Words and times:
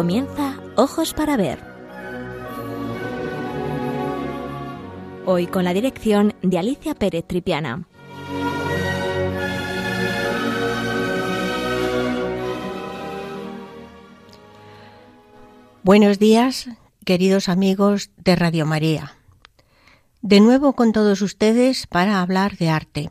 Comienza 0.00 0.58
Ojos 0.76 1.12
para 1.12 1.36
Ver. 1.36 1.62
Hoy 5.26 5.46
con 5.46 5.62
la 5.62 5.74
dirección 5.74 6.32
de 6.40 6.58
Alicia 6.58 6.94
Pérez 6.94 7.26
Tripiana. 7.26 7.86
Buenos 15.82 16.18
días, 16.18 16.70
queridos 17.04 17.50
amigos 17.50 18.08
de 18.16 18.36
Radio 18.36 18.64
María. 18.64 19.18
De 20.22 20.40
nuevo 20.40 20.72
con 20.72 20.92
todos 20.92 21.20
ustedes 21.20 21.86
para 21.86 22.22
hablar 22.22 22.56
de 22.56 22.70
arte. 22.70 23.10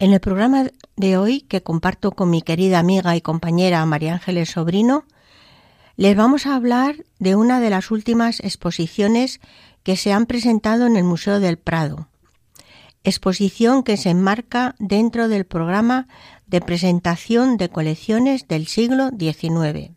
En 0.00 0.12
el 0.12 0.18
programa 0.18 0.64
de 0.96 1.18
hoy, 1.18 1.42
que 1.42 1.62
comparto 1.62 2.12
con 2.12 2.30
mi 2.30 2.42
querida 2.42 2.78
amiga 2.78 3.14
y 3.16 3.20
compañera 3.20 3.84
María 3.84 4.14
Ángeles 4.14 4.50
Sobrino, 4.50 5.04
les 5.96 6.16
vamos 6.16 6.46
a 6.46 6.54
hablar 6.54 7.04
de 7.18 7.36
una 7.36 7.60
de 7.60 7.70
las 7.70 7.90
últimas 7.90 8.40
exposiciones 8.40 9.40
que 9.82 9.96
se 9.96 10.12
han 10.12 10.26
presentado 10.26 10.86
en 10.86 10.96
el 10.96 11.04
Museo 11.04 11.40
del 11.40 11.58
Prado. 11.58 12.08
Exposición 13.04 13.82
que 13.82 13.96
se 13.96 14.10
enmarca 14.10 14.74
dentro 14.78 15.28
del 15.28 15.46
programa 15.46 16.08
de 16.46 16.60
presentación 16.60 17.56
de 17.56 17.68
colecciones 17.68 18.48
del 18.48 18.66
siglo 18.66 19.10
XIX. 19.10 19.92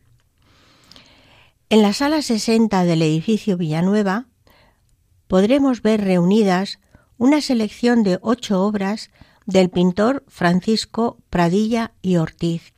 En 1.69 1.81
la 1.81 1.93
sala 1.93 2.21
60 2.21 2.83
del 2.83 3.01
edificio 3.01 3.57
Villanueva 3.57 4.25
podremos 5.27 5.81
ver 5.81 6.01
reunidas 6.01 6.79
una 7.17 7.41
selección 7.41 8.03
de 8.03 8.19
ocho 8.21 8.63
obras 8.63 9.11
del 9.49 9.69
pintor 9.69 10.23
Francisco 10.27 11.17
Pradilla 11.31 11.91
y 12.03 12.17
Ortiz, 12.17 12.73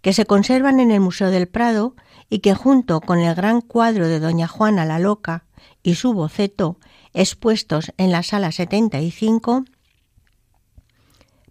que 0.00 0.12
se 0.12 0.26
conservan 0.26 0.78
en 0.78 0.92
el 0.92 1.00
Museo 1.00 1.30
del 1.30 1.48
Prado 1.48 1.96
y 2.30 2.38
que 2.38 2.54
junto 2.54 3.00
con 3.00 3.18
el 3.18 3.34
gran 3.34 3.60
cuadro 3.60 4.06
de 4.06 4.20
Doña 4.20 4.46
Juana 4.46 4.84
la 4.84 5.00
Loca 5.00 5.44
y 5.82 5.96
su 5.96 6.12
boceto 6.12 6.78
expuestos 7.14 7.92
en 7.96 8.12
la 8.12 8.22
sala 8.22 8.52
75, 8.52 9.64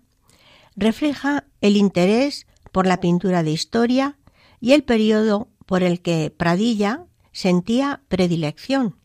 refleja 0.76 1.42
el 1.60 1.76
interés 1.76 2.46
por 2.70 2.86
la 2.86 3.00
pintura 3.00 3.42
de 3.42 3.50
historia 3.50 4.14
y 4.60 4.72
el 4.72 4.82
periodo 4.84 5.48
por 5.66 5.82
el 5.82 6.00
que 6.00 6.30
Pradilla 6.30 7.06
sentía 7.32 8.02
predilección, 8.08 8.96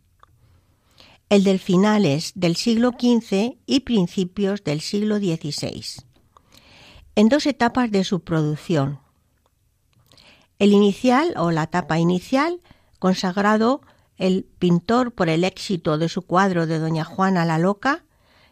el 1.29 1.43
del 1.43 1.59
finales 1.59 2.31
del 2.35 2.55
siglo 2.55 2.91
XV 2.91 3.57
y 3.65 3.81
principios 3.81 4.63
del 4.63 4.81
siglo 4.81 5.17
XVI, 5.17 5.83
en 7.15 7.29
dos 7.29 7.45
etapas 7.45 7.91
de 7.91 8.03
su 8.03 8.21
producción. 8.21 8.99
El 10.59 10.71
inicial 10.73 11.33
o 11.37 11.51
la 11.51 11.63
etapa 11.63 11.99
inicial, 11.99 12.61
consagrado 12.99 13.81
el 14.17 14.45
pintor 14.59 15.11
por 15.13 15.29
el 15.29 15.43
éxito 15.43 15.97
de 15.97 16.07
su 16.09 16.21
cuadro 16.21 16.67
de 16.67 16.79
Doña 16.79 17.03
Juana 17.03 17.45
la 17.45 17.57
Loca, 17.57 18.05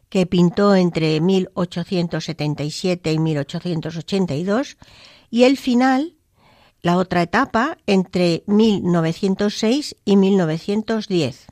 que 0.09 0.25
pintó 0.25 0.75
entre 0.75 1.21
1877 1.21 3.13
y 3.13 3.19
1882, 3.19 4.77
y 5.29 5.43
el 5.43 5.57
final, 5.57 6.15
la 6.81 6.97
otra 6.97 7.21
etapa, 7.21 7.77
entre 7.85 8.43
1906 8.47 9.95
y 10.03 10.17
1910, 10.17 11.47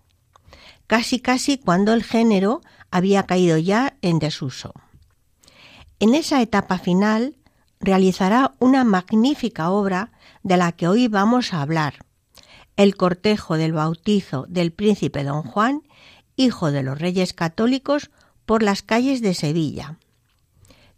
casi 0.88 1.20
casi 1.20 1.58
cuando 1.58 1.94
el 1.94 2.04
género 2.04 2.62
había 2.92 3.24
caído 3.24 3.58
ya 3.58 3.98
en 4.02 4.20
desuso. 4.20 4.74
En 6.00 6.16
esa 6.16 6.42
etapa 6.42 6.80
final 6.80 7.36
realizará 7.80 8.56
una 8.60 8.84
magnífica 8.84 9.70
obra 9.70 10.12
de 10.44 10.58
la 10.58 10.72
que 10.72 10.88
hoy 10.88 11.08
vamos 11.08 11.54
a 11.54 11.62
hablar, 11.62 12.06
el 12.76 12.96
cortejo 12.96 13.58
del 13.58 13.74
bautizo 13.74 14.46
del 14.48 14.72
príncipe 14.72 15.24
don 15.24 15.44
Juan, 15.44 15.84
hijo 16.38 16.72
de 16.72 16.84
los 16.84 16.98
reyes 16.98 17.34
católicos, 17.34 18.10
por 18.46 18.64
las 18.64 18.82
calles 18.82 19.22
de 19.22 19.34
Sevilla, 19.34 20.00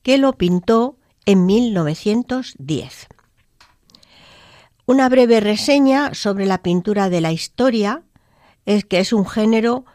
que 0.03 0.18
lo 0.18 0.38
pintó 0.38 0.97
en 1.25 1.46
1910. 1.46 3.08
Una 4.91 5.07
breve 5.07 5.40
reseña 5.40 6.13
sobre 6.13 6.46
la 6.46 6.62
pintura 6.62 7.09
de 7.09 7.22
la 7.22 7.31
historia 7.31 8.03
es 8.66 8.84
que 8.84 9.00
es 9.00 9.13
un 9.13 9.25
género 9.25 9.85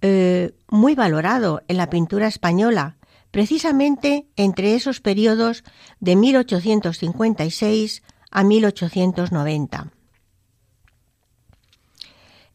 eh, 0.00 0.52
muy 0.68 0.94
valorado 0.94 1.62
en 1.66 1.76
la 1.76 1.90
pintura 1.90 2.28
española, 2.28 2.96
precisamente 3.32 4.28
entre 4.36 4.76
esos 4.76 5.00
periodos 5.00 5.64
de 5.98 6.14
1856 6.14 8.04
a 8.30 8.44
1890. 8.44 9.90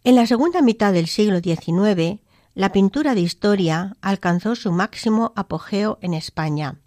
En 0.05 0.15
la 0.15 0.25
segunda 0.25 0.61
mitad 0.61 0.93
del 0.93 1.07
siglo 1.07 1.41
XIX, 1.41 2.21
la 2.53 2.71
pintura 2.71 3.13
de 3.13 3.19
historia 3.19 3.97
alcanzó 3.99 4.55
su 4.55 4.71
máximo 4.71 5.33
apogeo 5.35 5.99
en 6.01 6.13
España. 6.13 6.79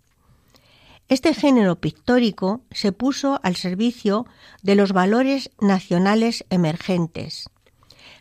Este 1.08 1.34
género 1.34 1.80
pictórico 1.80 2.62
se 2.70 2.92
puso 2.92 3.40
al 3.42 3.56
servicio 3.56 4.26
de 4.62 4.76
los 4.76 4.92
valores 4.92 5.50
nacionales 5.60 6.44
emergentes. 6.48 7.50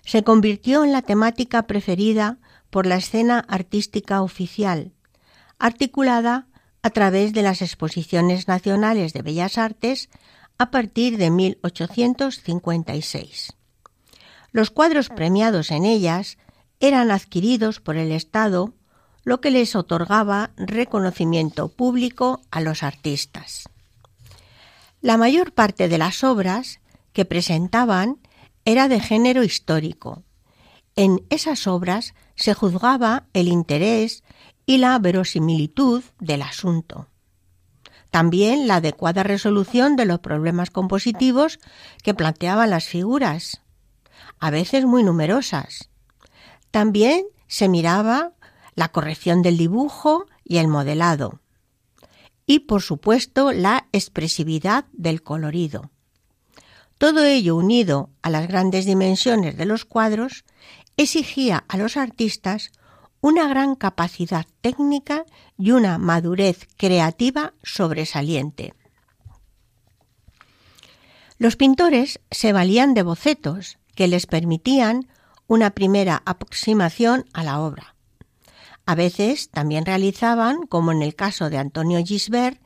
Se 0.03 0.23
convirtió 0.23 0.83
en 0.83 0.91
la 0.91 1.01
temática 1.01 1.67
preferida 1.67 2.39
por 2.69 2.85
la 2.85 2.95
escena 2.95 3.39
artística 3.47 4.21
oficial, 4.21 4.91
articulada 5.59 6.47
a 6.81 6.89
través 6.89 7.31
de 7.33 7.43
las 7.43 7.61
exposiciones 7.61 8.47
nacionales 8.47 9.11
de 9.13 9.21
bellas 9.21 9.57
artes 9.57 10.09
a 10.57 10.71
partir 10.71 11.17
de 11.17 11.29
1856. 11.29 13.53
Los 14.51 14.71
cuadros 14.71 15.09
premiados 15.09 15.69
en 15.71 15.85
ellas 15.85 16.37
eran 16.79 17.11
adquiridos 17.11 17.79
por 17.79 17.97
el 17.97 18.11
Estado, 18.11 18.73
lo 19.23 19.41
que 19.41 19.51
les 19.51 19.75
otorgaba 19.75 20.51
reconocimiento 20.57 21.69
público 21.69 22.41
a 22.51 22.61
los 22.61 22.83
artistas. 22.83 23.69
La 25.01 25.17
mayor 25.17 25.53
parte 25.53 25.87
de 25.87 25.97
las 25.97 26.23
obras 26.23 26.79
que 27.13 27.25
presentaban 27.25 28.17
era 28.65 28.87
de 28.87 28.99
género 28.99 29.43
histórico. 29.43 30.23
En 30.95 31.23
esas 31.29 31.67
obras 31.67 32.13
se 32.35 32.53
juzgaba 32.53 33.25
el 33.33 33.47
interés 33.47 34.23
y 34.65 34.77
la 34.77 34.97
verosimilitud 34.99 36.03
del 36.19 36.41
asunto. 36.41 37.07
También 38.11 38.67
la 38.67 38.75
adecuada 38.75 39.23
resolución 39.23 39.95
de 39.95 40.05
los 40.05 40.19
problemas 40.19 40.69
compositivos 40.69 41.59
que 42.03 42.13
planteaban 42.13 42.69
las 42.69 42.85
figuras, 42.85 43.61
a 44.39 44.49
veces 44.49 44.85
muy 44.85 45.03
numerosas. 45.03 45.89
También 46.71 47.25
se 47.47 47.69
miraba 47.69 48.33
la 48.81 48.89
corrección 48.89 49.43
del 49.43 49.59
dibujo 49.59 50.25
y 50.43 50.57
el 50.57 50.67
modelado. 50.67 51.39
Y, 52.47 52.61
por 52.61 52.81
supuesto, 52.81 53.51
la 53.51 53.87
expresividad 53.91 54.85
del 54.91 55.21
colorido. 55.21 55.91
Todo 56.97 57.23
ello 57.23 57.55
unido 57.55 58.09
a 58.23 58.31
las 58.31 58.47
grandes 58.47 58.87
dimensiones 58.87 59.55
de 59.55 59.65
los 59.65 59.85
cuadros 59.85 60.45
exigía 60.97 61.63
a 61.67 61.77
los 61.77 61.95
artistas 61.95 62.71
una 63.21 63.47
gran 63.47 63.75
capacidad 63.75 64.47
técnica 64.61 65.25
y 65.59 65.73
una 65.73 65.99
madurez 65.99 66.67
creativa 66.75 67.53
sobresaliente. 67.61 68.73
Los 71.37 71.55
pintores 71.55 72.19
se 72.31 72.51
valían 72.51 72.95
de 72.95 73.03
bocetos, 73.03 73.77
que 73.93 74.07
les 74.07 74.25
permitían 74.25 75.07
una 75.45 75.69
primera 75.69 76.23
aproximación 76.25 77.25
a 77.31 77.43
la 77.43 77.59
obra. 77.59 77.91
A 78.85 78.95
veces 78.95 79.49
también 79.49 79.85
realizaban, 79.85 80.65
como 80.67 80.91
en 80.91 81.01
el 81.01 81.15
caso 81.15 81.49
de 81.49 81.57
Antonio 81.57 82.03
Gisbert, 82.03 82.61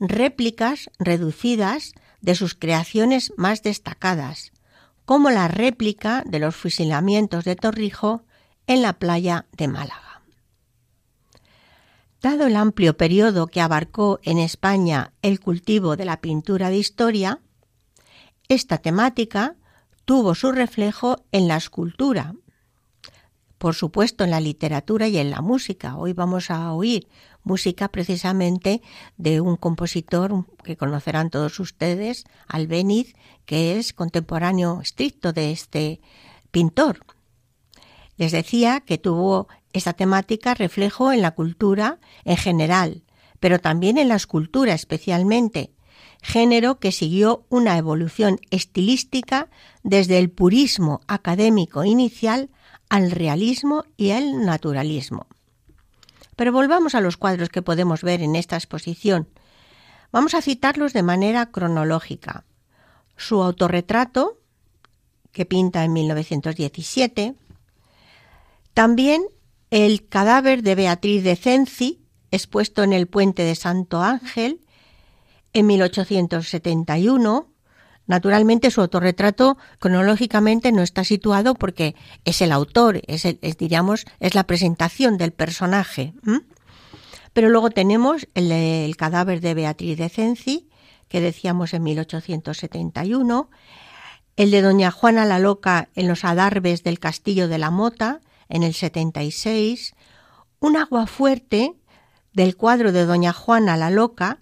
réplicas 0.00 0.90
reducidas 0.98 1.92
de 2.20 2.34
sus 2.34 2.54
creaciones 2.54 3.32
más 3.36 3.62
destacadas, 3.62 4.52
como 5.04 5.30
la 5.30 5.48
réplica 5.48 6.22
de 6.26 6.38
los 6.38 6.56
fusilamientos 6.56 7.44
de 7.44 7.56
Torrijo 7.56 8.24
en 8.66 8.82
la 8.82 8.94
playa 8.94 9.46
de 9.56 9.68
Málaga. 9.68 10.22
Dado 12.20 12.46
el 12.46 12.56
amplio 12.56 12.96
periodo 12.96 13.46
que 13.46 13.60
abarcó 13.60 14.18
en 14.22 14.38
España 14.38 15.12
el 15.22 15.38
cultivo 15.40 15.96
de 15.96 16.04
la 16.04 16.20
pintura 16.20 16.68
de 16.68 16.76
historia, 16.76 17.40
esta 18.48 18.78
temática 18.78 19.56
tuvo 20.04 20.34
su 20.34 20.50
reflejo 20.52 21.24
en 21.32 21.48
la 21.48 21.56
escultura, 21.56 22.34
por 23.58 23.74
supuesto 23.74 24.24
en 24.24 24.30
la 24.30 24.40
literatura 24.40 25.08
y 25.08 25.18
en 25.18 25.30
la 25.30 25.42
música. 25.42 25.96
Hoy 25.96 26.12
vamos 26.12 26.50
a 26.50 26.72
oír 26.72 27.08
música 27.42 27.88
precisamente 27.88 28.82
de 29.16 29.40
un 29.40 29.56
compositor 29.56 30.46
que 30.62 30.76
conocerán 30.76 31.30
todos 31.30 31.58
ustedes, 31.60 32.24
Albéniz, 32.46 33.14
que 33.44 33.78
es 33.78 33.92
contemporáneo 33.92 34.80
estricto 34.80 35.32
de 35.32 35.50
este 35.50 36.00
pintor. 36.50 37.04
Les 38.16 38.32
decía 38.32 38.80
que 38.80 38.98
tuvo 38.98 39.48
esta 39.72 39.92
temática 39.92 40.54
reflejo 40.54 41.12
en 41.12 41.22
la 41.22 41.32
cultura 41.32 41.98
en 42.24 42.36
general, 42.36 43.02
pero 43.40 43.58
también 43.60 43.98
en 43.98 44.08
la 44.08 44.16
escultura 44.16 44.74
especialmente, 44.74 45.72
género 46.22 46.78
que 46.80 46.92
siguió 46.92 47.46
una 47.48 47.78
evolución 47.78 48.40
estilística 48.50 49.48
desde 49.82 50.18
el 50.18 50.30
purismo 50.30 51.00
académico 51.06 51.84
inicial 51.84 52.50
al 52.88 53.10
realismo 53.10 53.84
y 53.96 54.10
al 54.10 54.44
naturalismo. 54.44 55.26
Pero 56.36 56.52
volvamos 56.52 56.94
a 56.94 57.00
los 57.00 57.16
cuadros 57.16 57.48
que 57.48 57.62
podemos 57.62 58.02
ver 58.02 58.22
en 58.22 58.36
esta 58.36 58.56
exposición. 58.56 59.28
Vamos 60.12 60.34
a 60.34 60.42
citarlos 60.42 60.92
de 60.92 61.02
manera 61.02 61.46
cronológica. 61.50 62.44
Su 63.16 63.42
autorretrato, 63.42 64.38
que 65.32 65.44
pinta 65.44 65.84
en 65.84 65.92
1917, 65.92 67.34
también 68.72 69.24
el 69.70 70.06
cadáver 70.08 70.62
de 70.62 70.74
Beatriz 70.76 71.24
de 71.24 71.36
Cenci, 71.36 72.00
expuesto 72.30 72.82
en 72.82 72.92
el 72.92 73.06
puente 73.06 73.42
de 73.42 73.54
Santo 73.54 74.02
Ángel 74.02 74.64
en 75.52 75.66
1871. 75.66 77.48
Naturalmente 78.08 78.70
su 78.70 78.80
autorretrato 78.80 79.58
cronológicamente 79.78 80.72
no 80.72 80.82
está 80.82 81.04
situado 81.04 81.54
porque 81.54 81.94
es 82.24 82.40
el 82.40 82.52
autor, 82.52 83.02
es, 83.06 83.22
diríamos, 83.58 84.06
es 84.18 84.34
la 84.34 84.44
presentación 84.44 85.18
del 85.18 85.32
personaje. 85.32 86.14
Pero 87.34 87.50
luego 87.50 87.68
tenemos 87.68 88.26
el, 88.34 88.50
el, 88.50 88.96
cadáver 88.96 89.42
de 89.42 89.52
Beatriz 89.52 89.98
de 89.98 90.08
Cenci, 90.08 90.70
que 91.08 91.20
decíamos 91.20 91.74
en 91.74 91.82
1871, 91.82 93.50
el 94.36 94.50
de 94.50 94.62
Doña 94.62 94.90
Juana 94.90 95.26
la 95.26 95.38
Loca 95.38 95.90
en 95.94 96.08
los 96.08 96.24
adarves 96.24 96.82
del 96.82 96.98
Castillo 96.98 97.46
de 97.46 97.58
la 97.58 97.70
Mota, 97.70 98.20
en 98.48 98.62
el 98.62 98.72
76, 98.72 99.94
un 100.60 100.78
agua 100.78 101.06
fuerte 101.06 101.74
del 102.32 102.56
cuadro 102.56 102.90
de 102.90 103.04
Doña 103.04 103.34
Juana 103.34 103.76
la 103.76 103.90
Loca, 103.90 104.40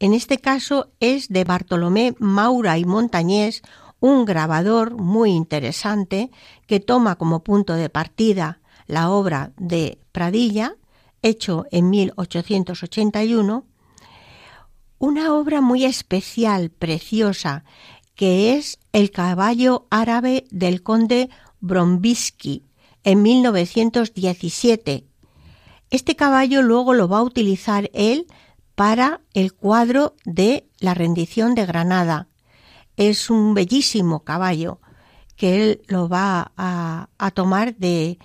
en 0.00 0.14
este 0.14 0.38
caso 0.38 0.90
es 1.00 1.28
de 1.28 1.44
Bartolomé 1.44 2.14
Maura 2.18 2.78
y 2.78 2.84
Montañés, 2.84 3.62
un 4.00 4.24
grabador 4.24 4.94
muy 4.94 5.30
interesante 5.30 6.30
que 6.66 6.80
toma 6.80 7.16
como 7.16 7.42
punto 7.42 7.74
de 7.74 7.88
partida 7.88 8.60
la 8.86 9.10
obra 9.10 9.52
de 9.56 9.98
Pradilla, 10.12 10.76
hecho 11.22 11.66
en 11.70 11.90
1881, 11.90 13.64
una 14.98 15.34
obra 15.34 15.60
muy 15.60 15.84
especial, 15.84 16.70
preciosa, 16.70 17.64
que 18.14 18.54
es 18.54 18.78
El 18.92 19.10
caballo 19.10 19.86
árabe 19.90 20.44
del 20.50 20.82
conde 20.82 21.28
Brombisky, 21.60 22.64
en 23.04 23.22
1917. 23.22 25.04
Este 25.90 26.16
caballo 26.16 26.62
luego 26.62 26.94
lo 26.94 27.08
va 27.08 27.18
a 27.18 27.22
utilizar 27.22 27.90
él 27.94 28.26
para 28.78 29.22
el 29.34 29.54
cuadro 29.54 30.14
de 30.24 30.68
la 30.78 30.94
rendición 30.94 31.56
de 31.56 31.66
Granada. 31.66 32.28
Es 32.96 33.28
un 33.28 33.52
bellísimo 33.52 34.22
caballo 34.22 34.80
que 35.34 35.56
él 35.56 35.82
lo 35.88 36.08
va 36.08 36.52
a, 36.56 37.30
tomar 37.34 37.74
de, 37.74 38.20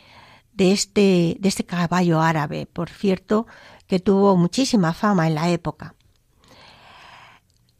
de, 0.54 0.72
este, 0.72 1.38
de 1.40 1.50
este 1.50 1.64
caballo 1.64 2.22
árabe, 2.22 2.68
por 2.68 2.92
cierto, 2.92 3.48
que 3.88 3.98
tuvo 3.98 4.38
muchísima 4.38 4.94
fama 4.94 5.26
en 5.26 5.34
la 5.34 5.50
época. 5.50 5.96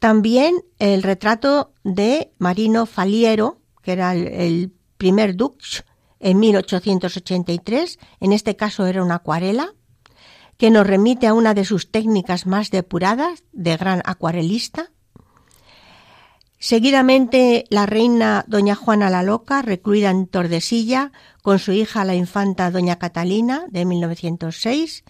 También 0.00 0.56
el 0.80 1.04
retrato 1.04 1.74
de 1.84 2.32
Marino 2.38 2.86
Faliero, 2.86 3.60
que 3.82 3.92
era 3.92 4.14
el, 4.14 4.72
primer 4.96 5.36
duque 5.36 5.64
en 6.18 6.40
1883, 6.40 8.00
en 8.18 8.32
este 8.32 8.56
caso 8.56 8.84
era 8.86 9.04
una 9.04 9.16
acuarela, 9.16 9.74
que 10.64 10.70
nos 10.70 10.86
remite 10.86 11.26
a 11.26 11.34
una 11.34 11.52
de 11.52 11.66
sus 11.66 11.90
técnicas 11.90 12.46
más 12.46 12.70
depuradas 12.70 13.44
de 13.52 13.76
gran 13.76 14.00
acuarelista. 14.06 14.92
Seguidamente 16.58 17.66
la 17.68 17.84
reina 17.84 18.46
doña 18.48 18.74
Juana 18.74 19.10
la 19.10 19.22
Loca, 19.22 19.60
recluida 19.60 20.08
en 20.08 20.26
Tordesilla, 20.26 21.12
con 21.42 21.58
su 21.58 21.72
hija 21.72 22.06
la 22.06 22.14
infanta 22.14 22.70
doña 22.70 22.98
Catalina 22.98 23.66
de 23.68 23.84
1906, 23.84 25.04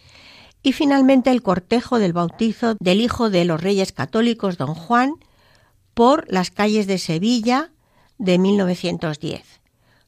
y 0.64 0.72
finalmente 0.72 1.30
el 1.30 1.40
cortejo 1.40 2.00
del 2.00 2.12
bautizo 2.12 2.74
del 2.80 3.00
hijo 3.00 3.30
de 3.30 3.44
los 3.44 3.62
reyes 3.62 3.92
católicos 3.92 4.58
don 4.58 4.74
Juan 4.74 5.12
por 5.94 6.26
las 6.32 6.50
calles 6.50 6.88
de 6.88 6.98
Sevilla 6.98 7.70
de 8.18 8.38
1910. 8.40 9.60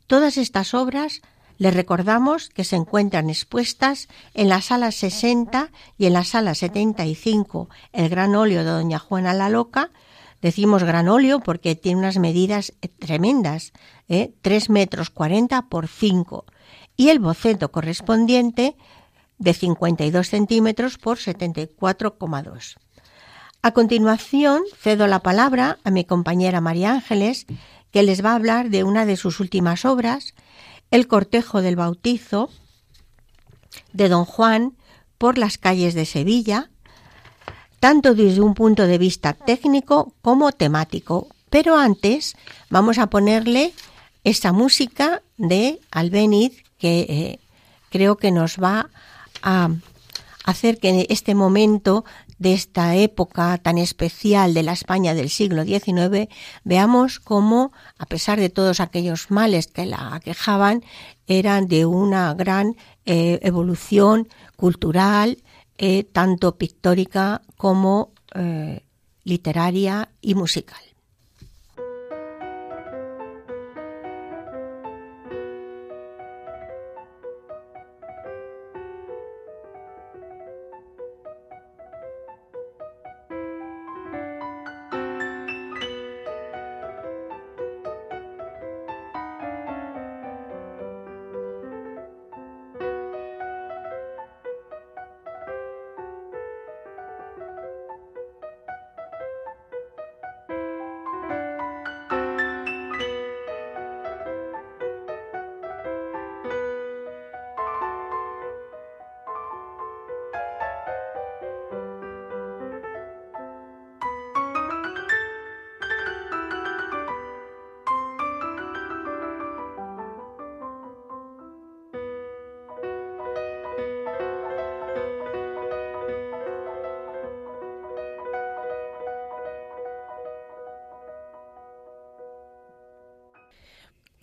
Todas 0.08 0.38
estas 0.38 0.74
obras 0.74 1.22
les 1.58 1.74
recordamos 1.74 2.48
que 2.48 2.64
se 2.64 2.76
encuentran 2.76 3.30
expuestas 3.30 4.08
en 4.34 4.48
la 4.48 4.60
sala 4.60 4.92
60 4.92 5.70
y 5.98 6.06
en 6.06 6.12
la 6.12 6.24
sala 6.24 6.54
75 6.54 7.68
el 7.92 8.08
gran 8.08 8.34
óleo 8.34 8.64
de 8.64 8.70
Doña 8.70 8.98
Juana 8.98 9.34
la 9.34 9.48
Loca. 9.48 9.90
Decimos 10.42 10.84
gran 10.84 11.08
óleo 11.08 11.40
porque 11.40 11.74
tiene 11.74 12.00
unas 12.00 12.18
medidas 12.18 12.74
tremendas, 12.98 13.72
¿eh? 14.08 14.34
3 14.42 14.70
metros 14.70 15.10
40 15.10 15.68
por 15.68 15.88
5 15.88 16.44
y 16.96 17.08
el 17.08 17.18
boceto 17.18 17.72
correspondiente 17.72 18.76
de 19.38 19.54
52 19.54 20.28
centímetros 20.28 20.98
por 20.98 21.18
74,2. 21.18 22.76
A 23.62 23.72
continuación, 23.72 24.62
cedo 24.78 25.06
la 25.06 25.20
palabra 25.20 25.78
a 25.84 25.90
mi 25.90 26.04
compañera 26.04 26.60
María 26.60 26.92
Ángeles, 26.92 27.46
que 27.90 28.02
les 28.02 28.24
va 28.24 28.32
a 28.32 28.36
hablar 28.36 28.70
de 28.70 28.84
una 28.84 29.06
de 29.06 29.16
sus 29.16 29.40
últimas 29.40 29.84
obras, 29.84 30.34
El 30.90 31.08
cortejo 31.08 31.62
del 31.62 31.76
bautizo 31.76 32.50
de 33.92 34.08
Don 34.08 34.24
Juan 34.24 34.76
por 35.18 35.38
las 35.38 35.58
calles 35.58 35.94
de 35.94 36.06
Sevilla, 36.06 36.70
tanto 37.80 38.14
desde 38.14 38.40
un 38.40 38.54
punto 38.54 38.86
de 38.86 38.98
vista 38.98 39.32
técnico 39.32 40.12
como 40.22 40.52
temático. 40.52 41.28
Pero 41.50 41.76
antes 41.76 42.36
vamos 42.70 42.98
a 42.98 43.08
ponerle 43.08 43.72
esta 44.24 44.52
música 44.52 45.22
de 45.36 45.80
Albéniz 45.90 46.64
que 46.78 47.00
eh, 47.08 47.38
creo 47.90 48.16
que 48.16 48.30
nos 48.30 48.56
va 48.58 48.90
a 49.42 49.70
hacer 50.44 50.78
que 50.78 51.06
este 51.08 51.34
momento 51.34 52.04
de 52.38 52.52
esta 52.52 52.94
época 52.96 53.58
tan 53.58 53.78
especial 53.78 54.54
de 54.54 54.62
la 54.62 54.72
España 54.72 55.14
del 55.14 55.30
siglo 55.30 55.64
XIX, 55.64 56.28
veamos 56.64 57.18
cómo, 57.18 57.72
a 57.98 58.06
pesar 58.06 58.38
de 58.38 58.50
todos 58.50 58.80
aquellos 58.80 59.30
males 59.30 59.66
que 59.68 59.86
la 59.86 60.14
aquejaban, 60.14 60.84
eran 61.26 61.66
de 61.66 61.86
una 61.86 62.34
gran 62.34 62.76
eh, 63.04 63.38
evolución 63.42 64.28
cultural, 64.56 65.42
eh, 65.78 66.04
tanto 66.04 66.56
pictórica 66.56 67.42
como 67.56 68.12
eh, 68.34 68.82
literaria 69.24 70.08
y 70.20 70.34
musical. 70.34 70.85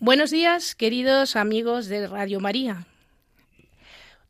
Buenos 0.04 0.30
días, 0.30 0.74
queridos 0.74 1.34
amigos 1.34 1.86
de 1.88 2.06
Radio 2.06 2.38
María. 2.38 2.86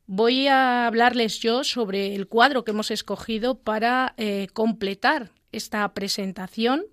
Voy 0.07 0.47
a 0.47 0.87
hablarles 0.87 1.41
yo 1.41 1.65
sobre 1.65 2.15
el 2.15 2.29
cuadro 2.29 2.63
que 2.63 2.71
hemos 2.71 2.93
escogido 2.93 3.59
para 3.59 4.15
eh, 4.17 4.47
completar 4.53 5.33
esta 5.51 5.93
presentación, 5.93 6.85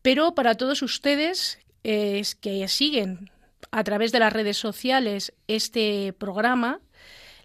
pero 0.00 0.36
para 0.36 0.54
todos 0.54 0.82
ustedes 0.82 1.58
eh, 1.82 2.22
que 2.40 2.68
siguen 2.68 3.32
a 3.72 3.82
través 3.82 4.12
de 4.12 4.20
las 4.20 4.32
redes 4.32 4.58
sociales 4.58 5.32
este 5.48 6.12
programa, 6.12 6.80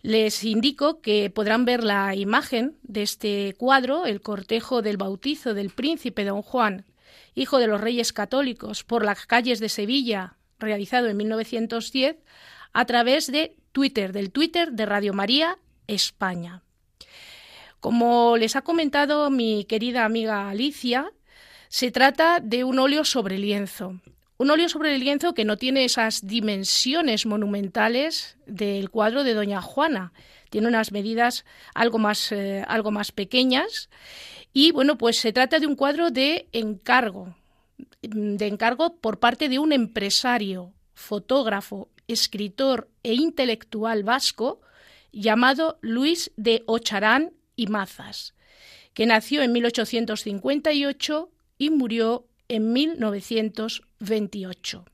les 0.04 0.44
indico 0.44 1.02
que 1.02 1.32
podrán 1.32 1.66
ver 1.66 1.84
la 1.84 2.14
imagen 2.14 2.78
de 2.84 3.02
este 3.02 3.56
cuadro, 3.58 4.06
el 4.06 4.22
cortejo 4.22 4.84
del 4.84 4.98
bautizo 4.98 5.56
del 5.56 5.72
príncipe 5.72 6.24
don 6.24 6.44
Juan, 6.44 6.86
hijo 7.34 7.58
de 7.58 7.66
los 7.66 7.82
reyes 7.82 8.14
católicos, 8.14 8.84
por 8.84 9.04
las 9.04 9.26
calles 9.26 9.60
de 9.60 9.70
Sevilla 9.70 10.38
realizado 10.64 11.08
en 11.08 11.18
1910 11.18 12.18
a 12.74 12.86
través 12.86 13.32
de 13.32 13.56
Twitter, 13.72 14.14
del 14.14 14.32
Twitter 14.32 14.72
de 14.72 14.86
Radio 14.86 15.14
María 15.14 15.58
España. 15.88 16.64
Como 17.80 18.38
les 18.38 18.56
ha 18.56 18.62
comentado 18.62 19.30
mi 19.30 19.66
querida 19.66 20.06
amiga 20.06 20.50
Alicia, 20.50 21.12
se 21.68 21.92
trata 21.92 22.40
de 22.40 22.64
un 22.64 22.80
óleo 22.80 23.04
sobre 23.04 23.38
lienzo. 23.38 24.00
Un 24.38 24.52
óleo 24.52 24.70
sobre 24.70 24.98
lienzo 24.98 25.34
que 25.34 25.44
no 25.44 25.58
tiene 25.58 25.86
esas 25.86 26.26
dimensiones 26.26 27.26
monumentales 27.26 28.38
del 28.46 28.90
cuadro 28.90 29.24
de 29.24 29.34
Doña 29.34 29.62
Juana. 29.62 30.14
Tiene 30.50 30.68
unas 30.68 30.92
medidas 30.92 31.46
algo 31.74 31.98
más, 31.98 32.32
eh, 32.32 32.64
algo 32.68 32.92
más 32.92 33.12
pequeñas. 33.12 33.90
Y 34.54 34.72
bueno, 34.72 34.98
pues 34.98 35.18
se 35.18 35.34
trata 35.34 35.60
de 35.60 35.68
un 35.68 35.76
cuadro 35.76 36.12
de 36.12 36.48
encargo, 36.52 37.36
de 38.04 38.48
encargo 38.48 38.98
por 38.98 39.20
parte 39.20 39.50
de 39.50 39.60
un 39.60 39.72
empresario, 39.72 40.74
fotógrafo, 40.94 41.90
escritor 42.08 42.90
e 43.02 43.14
intelectual 43.14 44.04
vasco 44.04 44.60
llamado 45.12 45.80
Luis 45.82 46.32
de 46.36 46.64
Ocharán 46.66 47.32
y 47.56 47.68
Mazas, 47.68 48.34
que 48.94 49.06
nació 49.06 49.42
en 49.42 49.54
1858 49.54 51.32
y 51.58 51.70
murió 51.70 52.28
en 52.50 52.74
1928. 52.74 54.86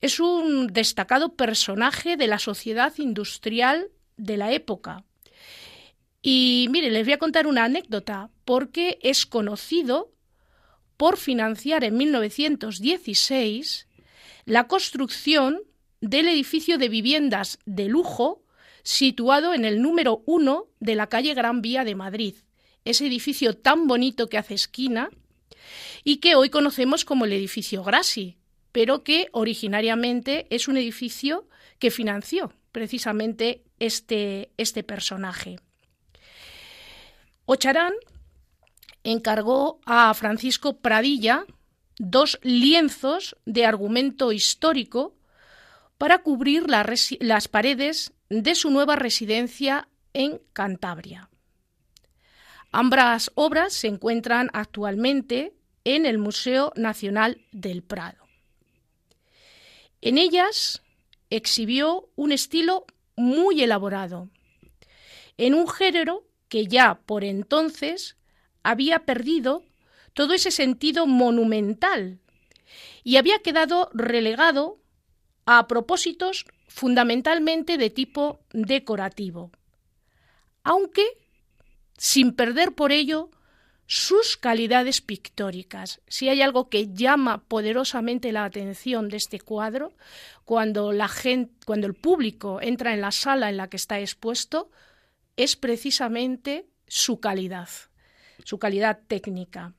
Es 0.00 0.20
un 0.20 0.66
destacado 0.66 1.34
personaje 1.34 2.16
de 2.16 2.26
la 2.26 2.38
sociedad 2.38 2.92
industrial 2.98 3.88
de 4.16 4.36
la 4.36 4.52
época. 4.52 5.04
Y 6.20 6.66
mire, 6.70 6.90
les 6.90 7.04
voy 7.04 7.14
a 7.14 7.18
contar 7.18 7.46
una 7.46 7.64
anécdota, 7.64 8.28
porque 8.44 8.98
es 9.02 9.24
conocido 9.26 10.12
por 11.02 11.16
financiar 11.16 11.82
en 11.82 11.96
1916 11.96 13.88
la 14.44 14.68
construcción 14.68 15.60
del 16.00 16.28
edificio 16.28 16.78
de 16.78 16.88
viviendas 16.88 17.58
de 17.66 17.88
lujo 17.88 18.44
situado 18.84 19.52
en 19.52 19.64
el 19.64 19.82
número 19.82 20.22
uno 20.26 20.68
de 20.78 20.94
la 20.94 21.08
calle 21.08 21.34
Gran 21.34 21.60
Vía 21.60 21.82
de 21.82 21.96
Madrid. 21.96 22.36
Ese 22.84 23.08
edificio 23.08 23.56
tan 23.56 23.88
bonito 23.88 24.28
que 24.28 24.38
hace 24.38 24.54
esquina 24.54 25.10
y 26.04 26.18
que 26.18 26.36
hoy 26.36 26.50
conocemos 26.50 27.04
como 27.04 27.24
el 27.24 27.32
edificio 27.32 27.82
Grassi, 27.82 28.36
pero 28.70 29.02
que 29.02 29.26
originariamente 29.32 30.46
es 30.50 30.68
un 30.68 30.76
edificio 30.76 31.48
que 31.80 31.90
financió 31.90 32.52
precisamente 32.70 33.64
este, 33.80 34.52
este 34.56 34.84
personaje. 34.84 35.58
Ocharán 37.44 37.92
encargó 39.04 39.80
a 39.84 40.12
Francisco 40.14 40.78
Pradilla 40.78 41.44
dos 41.98 42.38
lienzos 42.42 43.36
de 43.44 43.66
argumento 43.66 44.32
histórico 44.32 45.14
para 45.98 46.22
cubrir 46.22 46.66
las 46.68 47.48
paredes 47.48 48.12
de 48.28 48.54
su 48.54 48.70
nueva 48.70 48.96
residencia 48.96 49.88
en 50.12 50.40
Cantabria. 50.52 51.30
Ambas 52.72 53.30
obras 53.34 53.72
se 53.74 53.88
encuentran 53.88 54.48
actualmente 54.52 55.52
en 55.84 56.06
el 56.06 56.18
Museo 56.18 56.72
Nacional 56.74 57.42
del 57.52 57.82
Prado. 57.82 58.26
En 60.00 60.18
ellas 60.18 60.82
exhibió 61.30 62.08
un 62.16 62.32
estilo 62.32 62.86
muy 63.14 63.62
elaborado, 63.62 64.30
en 65.36 65.54
un 65.54 65.68
género 65.68 66.26
que 66.48 66.66
ya 66.66 67.00
por 67.06 67.24
entonces 67.24 68.16
había 68.62 69.00
perdido 69.00 69.64
todo 70.14 70.34
ese 70.34 70.50
sentido 70.50 71.06
monumental 71.06 72.18
y 73.04 73.16
había 73.16 73.38
quedado 73.40 73.90
relegado 73.92 74.78
a 75.46 75.66
propósitos 75.66 76.44
fundamentalmente 76.68 77.76
de 77.76 77.90
tipo 77.90 78.40
decorativo, 78.52 79.50
aunque 80.62 81.04
sin 81.96 82.32
perder 82.32 82.74
por 82.74 82.92
ello 82.92 83.30
sus 83.86 84.36
calidades 84.36 85.00
pictóricas. 85.00 86.00
Si 86.06 86.28
hay 86.28 86.40
algo 86.40 86.70
que 86.70 86.94
llama 86.94 87.44
poderosamente 87.44 88.32
la 88.32 88.44
atención 88.44 89.08
de 89.08 89.18
este 89.18 89.38
cuadro, 89.40 89.92
cuando 90.44 90.92
la 90.92 91.08
gente, 91.08 91.52
cuando 91.66 91.86
el 91.86 91.94
público 91.94 92.60
entra 92.62 92.94
en 92.94 93.02
la 93.02 93.10
sala 93.10 93.50
en 93.50 93.56
la 93.56 93.68
que 93.68 93.76
está 93.76 94.00
expuesto, 94.00 94.70
es 95.36 95.56
precisamente 95.56 96.66
su 96.86 97.20
calidad 97.20 97.68
su 98.44 98.58
calidad 98.58 99.00
técnica. 99.06 99.74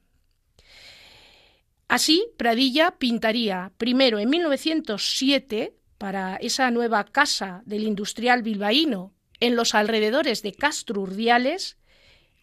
Así, 1.88 2.25
Pradilla 2.38 2.91
pintaría 2.98 3.72
primero 3.77 4.20
en 4.20 4.29
1907 4.29 5.75
para 5.98 6.38
esa 6.38 6.72
nueva 6.72 7.03
casa 7.05 7.62
del 7.65 7.84
industrial 7.84 8.41
bilbaíno 8.41 9.13
en 9.39 9.55
los 9.55 9.75
alrededores 9.75 10.41
de 10.41 10.53
Castro 10.53 11.01
Urdiales 11.01 11.77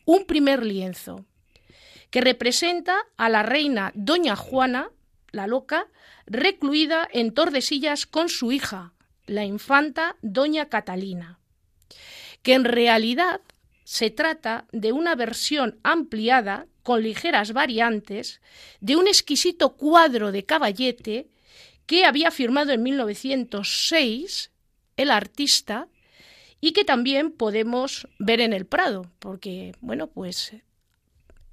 un 0.04 0.24
primer 0.24 0.64
lienzo 0.64 1.26
que 2.10 2.20
representa 2.20 3.06
a 3.16 3.28
la 3.28 3.42
reina 3.42 3.92
Doña 3.94 4.36
Juana, 4.36 4.90
la 5.30 5.46
loca, 5.46 5.86
recluida 6.26 7.08
en 7.12 7.32
Tordesillas 7.32 8.06
con 8.06 8.28
su 8.28 8.50
hija, 8.50 8.92
la 9.26 9.44
infanta 9.44 10.16
Doña 10.22 10.68
Catalina, 10.68 11.38
que 12.42 12.54
en 12.54 12.64
realidad 12.64 13.40
se 13.84 14.10
trata 14.10 14.66
de 14.72 14.92
una 14.92 15.14
versión 15.14 15.78
ampliada 15.82 16.66
con 16.82 17.02
ligeras 17.02 17.52
variantes 17.52 18.40
de 18.80 18.96
un 18.96 19.06
exquisito 19.06 19.76
cuadro 19.76 20.32
de 20.32 20.44
caballete 20.44 21.28
que 21.86 22.04
había 22.04 22.30
firmado 22.30 22.72
en 22.72 22.82
1906 22.82 24.50
el 24.96 25.10
artista 25.10 25.88
y 26.60 26.72
que 26.72 26.84
también 26.84 27.32
podemos 27.32 28.06
ver 28.18 28.40
en 28.40 28.52
el 28.52 28.66
Prado, 28.66 29.10
porque, 29.18 29.72
bueno, 29.80 30.08
pues 30.08 30.52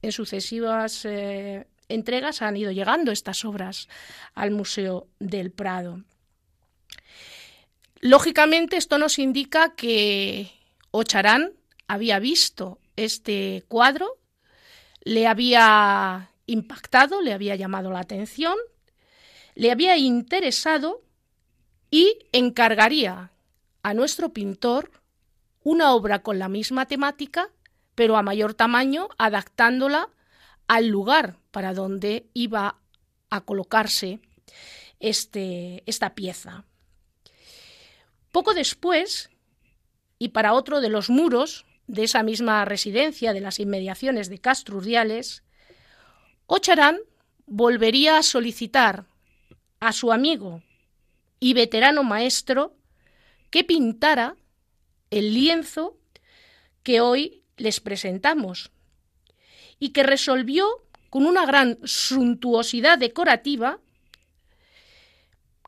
en 0.01 0.11
sucesivas 0.11 1.05
eh, 1.05 1.65
entregas 1.87 2.41
han 2.41 2.57
ido 2.57 2.71
llegando 2.71 3.11
estas 3.11 3.45
obras 3.45 3.87
al 4.33 4.51
Museo 4.51 5.07
del 5.19 5.51
Prado. 5.51 6.03
Lógicamente, 7.99 8.77
esto 8.77 8.97
nos 8.97 9.17
indica 9.17 9.75
que 9.75 10.51
Ocharán 10.91 11.53
había 11.87 12.19
visto 12.19 12.79
este 12.95 13.63
cuadro, 13.67 14.17
le 15.03 15.27
había 15.27 16.31
impactado, 16.45 17.21
le 17.21 17.33
había 17.33 17.55
llamado 17.55 17.91
la 17.91 17.99
atención, 17.99 18.55
le 19.55 19.71
había 19.71 19.97
interesado 19.97 21.01
y 21.89 22.19
encargaría 22.31 23.31
a 23.83 23.93
nuestro 23.93 24.33
pintor 24.33 24.91
una 25.63 25.93
obra 25.93 26.23
con 26.23 26.39
la 26.39 26.49
misma 26.49 26.85
temática, 26.85 27.49
pero 27.95 28.17
a 28.17 28.21
mayor 28.21 28.53
tamaño, 28.53 29.09
adaptándola 29.17 30.09
al 30.67 30.87
lugar 30.87 31.37
para 31.51 31.73
donde 31.73 32.29
iba 32.33 32.79
a 33.29 33.41
colocarse 33.41 34.19
este, 34.99 35.83
esta 35.85 36.15
pieza. 36.15 36.65
Poco 38.31 38.53
después, 38.53 39.29
y 40.19 40.29
para 40.29 40.53
otro 40.53 40.81
de 40.81 40.89
los 40.89 41.09
muros 41.09 41.65
de 41.87 42.03
esa 42.03 42.21
misma 42.21 42.63
residencia 42.65 43.33
de 43.33 43.41
las 43.41 43.59
inmediaciones 43.59 44.29
de 44.29 44.39
Castro 44.39 44.77
Urdiales, 44.77 45.43
Ocharán 46.45 46.99
volvería 47.45 48.17
a 48.17 48.23
solicitar 48.23 49.05
a 49.79 49.93
su 49.93 50.11
amigo 50.11 50.61
y 51.39 51.53
veterano 51.53 52.03
maestro 52.03 52.75
que 53.49 53.63
pintara 53.63 54.35
el 55.09 55.33
lienzo 55.33 55.97
que 56.83 56.99
hoy 56.99 57.43
les 57.57 57.79
presentamos 57.79 58.71
y 59.79 59.89
que 59.89 60.03
resolvió 60.03 60.67
con 61.09 61.25
una 61.25 61.45
gran 61.45 61.79
suntuosidad 61.83 62.97
decorativa 62.97 63.79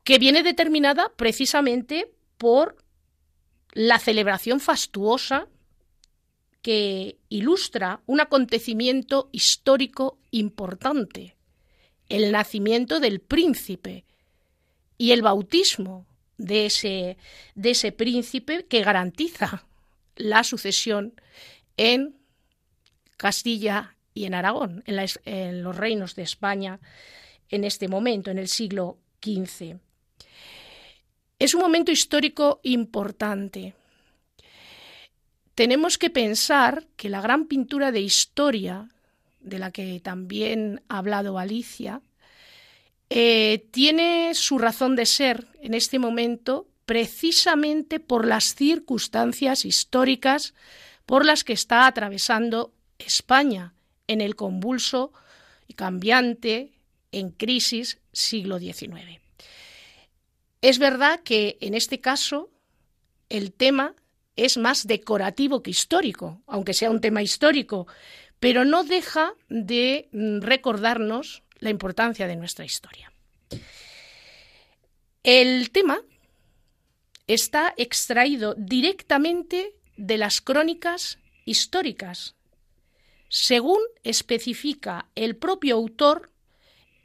que 0.04 0.18
viene 0.18 0.44
determinada 0.44 1.12
precisamente 1.16 2.12
por 2.38 2.76
la 3.74 4.00
celebración 4.00 4.60
fastuosa 4.60 5.48
que 6.62 7.18
ilustra 7.30 8.02
un 8.06 8.20
acontecimiento 8.20 9.30
histórico 9.32 10.20
importante, 10.32 11.36
el 12.10 12.32
nacimiento 12.32 13.00
del 13.00 13.22
príncipe, 13.22 14.06
y 15.00 15.12
el 15.12 15.24
bautismo 15.24 16.06
de 16.38 16.68
ese, 16.68 17.92
príncipe 17.94 18.66
que 18.66 18.84
garantiza 18.84 19.66
la 20.16 20.44
sucesión 20.44 21.14
en 21.78 22.16
Castilla 23.18 23.96
y 24.14 24.26
en 24.26 24.36
Aragón, 24.36 24.84
en 24.86 25.64
los 25.64 25.76
reinos 25.76 26.16
de 26.16 26.24
España 26.24 26.80
en 27.50 27.64
este 27.64 27.88
momento, 27.88 28.30
en 28.30 28.38
el 28.38 28.50
siglo 28.50 29.00
XV. 29.24 29.78
Es 31.40 31.54
un 31.54 31.62
momento 31.62 31.92
histórico 31.92 32.60
importante. 32.64 33.74
Tenemos 35.60 35.98
que 35.98 36.10
pensar 36.10 36.88
que 36.96 37.10
la 37.10 37.20
gran 37.20 37.46
pintura 37.46 37.92
de 37.92 38.00
historia, 38.00 38.88
de 39.42 39.60
la 39.60 39.72
que 39.72 40.00
también 40.00 40.82
ha 40.88 41.00
hablado 41.00 41.38
Alicia, 41.38 42.02
eh, 43.10 43.68
tiene 43.72 44.36
su 44.36 44.58
razón 44.58 44.96
de 44.96 45.06
ser 45.06 45.48
en 45.62 45.74
este 45.74 46.00
momento 46.00 46.70
precisamente 46.86 48.00
por 48.00 48.26
las 48.26 48.56
circunstancias 48.56 49.66
históricas 49.66 50.54
por 51.06 51.26
las 51.26 51.44
que 51.44 51.52
está 51.52 51.88
atravesando 51.88 52.72
España 52.98 53.74
en 54.08 54.22
el 54.22 54.38
convulso 54.38 55.12
y 55.68 55.74
cambiante, 55.74 56.72
en 57.12 57.32
crisis 57.32 58.00
siglo 58.14 58.60
XIX. 58.60 59.20
Es 60.62 60.80
verdad 60.80 61.20
que 61.20 61.58
en 61.60 61.74
este 61.74 62.00
caso 62.00 62.50
el 63.28 63.52
tema 63.52 63.94
es 64.46 64.58
más 64.58 64.88
decorativo 64.88 65.62
que 65.62 65.72
histórico, 65.72 66.42
aunque 66.48 66.74
sea 66.74 66.92
un 66.92 67.02
tema 67.02 67.22
histórico, 67.22 67.88
pero 68.40 68.66
no 68.66 68.84
deja 68.84 69.34
de 69.50 70.10
mm, 70.12 70.42
recordarnos 70.42 71.44
la 71.60 71.70
importancia 71.70 72.28
de 72.28 72.36
nuestra 72.36 72.66
historia. 72.66 73.12
El 75.24 75.72
tema 75.72 76.02
está 77.28 77.74
extraído 77.78 78.56
directamente 78.58 79.76
de 79.98 80.18
las 80.18 80.42
crónicas 80.42 81.20
históricas, 81.46 82.36
según 83.28 83.80
especifica 84.04 85.08
el 85.16 85.36
propio 85.36 85.76
autor 85.76 86.32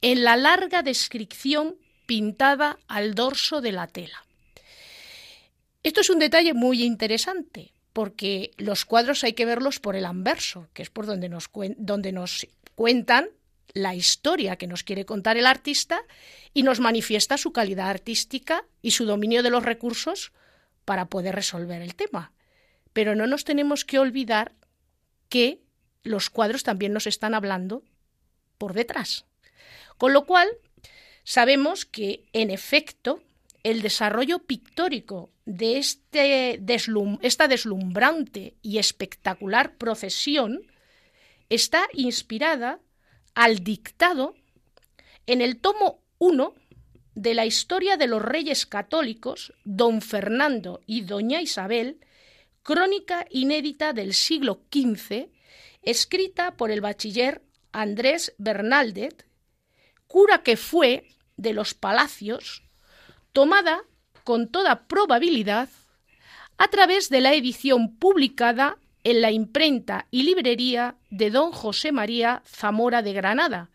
en 0.00 0.22
la 0.22 0.36
larga 0.36 0.82
descripción 0.82 1.76
pintada 2.06 2.78
al 2.86 3.14
dorso 3.14 3.60
de 3.60 3.72
la 3.72 3.86
tela. 3.86 4.24
Esto 5.84 6.00
es 6.00 6.08
un 6.08 6.18
detalle 6.18 6.54
muy 6.54 6.82
interesante, 6.82 7.74
porque 7.92 8.52
los 8.56 8.86
cuadros 8.86 9.22
hay 9.22 9.34
que 9.34 9.44
verlos 9.44 9.80
por 9.80 9.96
el 9.96 10.06
anverso, 10.06 10.68
que 10.72 10.82
es 10.82 10.88
por 10.88 11.04
donde 11.04 11.28
nos, 11.28 11.50
donde 11.76 12.10
nos 12.10 12.46
cuentan 12.74 13.28
la 13.74 13.94
historia 13.94 14.56
que 14.56 14.66
nos 14.66 14.82
quiere 14.82 15.04
contar 15.04 15.36
el 15.36 15.46
artista 15.46 16.00
y 16.54 16.62
nos 16.62 16.80
manifiesta 16.80 17.36
su 17.36 17.52
calidad 17.52 17.90
artística 17.90 18.64
y 18.80 18.92
su 18.92 19.04
dominio 19.04 19.42
de 19.42 19.50
los 19.50 19.62
recursos 19.62 20.32
para 20.86 21.06
poder 21.06 21.34
resolver 21.34 21.82
el 21.82 21.94
tema. 21.94 22.32
Pero 22.94 23.14
no 23.14 23.26
nos 23.26 23.44
tenemos 23.44 23.84
que 23.84 23.98
olvidar 23.98 24.52
que 25.28 25.60
los 26.02 26.30
cuadros 26.30 26.62
también 26.62 26.94
nos 26.94 27.06
están 27.06 27.34
hablando 27.34 27.82
por 28.56 28.72
detrás. 28.72 29.26
Con 29.98 30.14
lo 30.14 30.24
cual, 30.24 30.48
sabemos 31.24 31.84
que, 31.84 32.24
en 32.32 32.50
efecto, 32.50 33.22
el 33.64 33.82
desarrollo 33.82 34.40
pictórico 34.40 35.32
de 35.46 35.78
este 35.78 36.62
esta 37.22 37.48
deslumbrante 37.48 38.54
y 38.62 38.78
espectacular 38.78 39.76
procesión 39.76 40.62
está 41.48 41.88
inspirada 41.92 42.78
al 43.34 43.64
dictado 43.64 44.34
en 45.26 45.40
el 45.40 45.58
tomo 45.58 46.02
1 46.18 46.54
de 47.14 47.34
la 47.34 47.46
historia 47.46 47.96
de 47.96 48.06
los 48.06 48.22
reyes 48.22 48.66
católicos, 48.66 49.52
don 49.64 50.02
Fernando 50.02 50.80
y 50.86 51.02
doña 51.02 51.40
Isabel, 51.40 52.00
crónica 52.62 53.26
inédita 53.30 53.92
del 53.92 54.14
siglo 54.14 54.62
XV, 54.72 55.28
escrita 55.82 56.56
por 56.56 56.70
el 56.70 56.80
bachiller 56.80 57.42
Andrés 57.72 58.34
Bernaldez, 58.38 59.14
cura 60.06 60.42
que 60.42 60.56
fue 60.56 61.08
de 61.36 61.52
los 61.52 61.74
palacios, 61.74 62.63
tomada 63.34 63.82
con 64.24 64.48
toda 64.48 64.86
probabilidad 64.86 65.68
a 66.56 66.68
través 66.68 67.10
de 67.10 67.20
la 67.20 67.34
edición 67.34 67.96
publicada 67.96 68.78
en 69.02 69.20
la 69.20 69.30
imprenta 69.30 70.06
y 70.10 70.22
librería 70.22 70.96
de 71.10 71.28
don 71.30 71.52
José 71.52 71.92
María 71.92 72.42
Zamora 72.46 73.02
de 73.02 73.12
Granada 73.12 73.68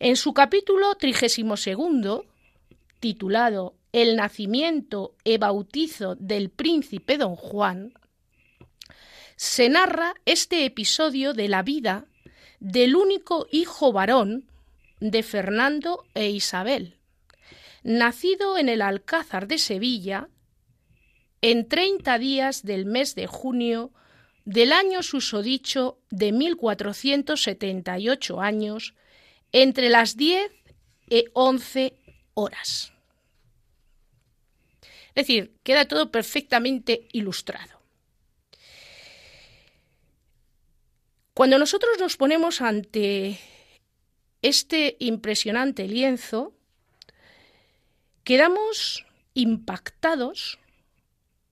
En 0.00 0.14
su 0.14 0.32
capítulo 0.32 0.94
32, 0.94 2.20
titulado 3.00 3.74
El 3.90 4.14
nacimiento 4.14 5.16
e 5.24 5.38
bautizo 5.38 6.14
del 6.14 6.50
príncipe 6.50 7.18
don 7.18 7.34
Juan, 7.34 7.94
se 9.34 9.68
narra 9.68 10.14
este 10.24 10.64
episodio 10.64 11.34
de 11.34 11.48
la 11.48 11.64
vida 11.64 12.04
del 12.60 12.94
único 12.94 13.48
hijo 13.50 13.92
varón 13.92 14.48
de 15.00 15.24
Fernando 15.24 16.04
e 16.14 16.28
Isabel, 16.28 16.94
nacido 17.82 18.56
en 18.56 18.68
el 18.68 18.82
Alcázar 18.82 19.48
de 19.48 19.58
Sevilla 19.58 20.28
en 21.40 21.68
30 21.68 22.20
días 22.20 22.62
del 22.62 22.86
mes 22.86 23.16
de 23.16 23.26
junio 23.26 23.90
del 24.44 24.72
año 24.72 25.02
susodicho 25.02 25.98
de 26.10 26.30
1478 26.30 28.40
años, 28.40 28.94
entre 29.52 29.88
las 29.88 30.16
10 30.16 30.50
y 31.08 31.24
11 31.32 31.94
horas. 32.34 32.92
Es 35.14 35.26
decir, 35.26 35.56
queda 35.62 35.88
todo 35.88 36.10
perfectamente 36.10 37.08
ilustrado. 37.12 37.80
Cuando 41.34 41.58
nosotros 41.58 41.98
nos 41.98 42.16
ponemos 42.16 42.60
ante 42.60 43.38
este 44.42 44.96
impresionante 45.00 45.86
lienzo, 45.86 46.52
quedamos 48.24 49.06
impactados 49.34 50.58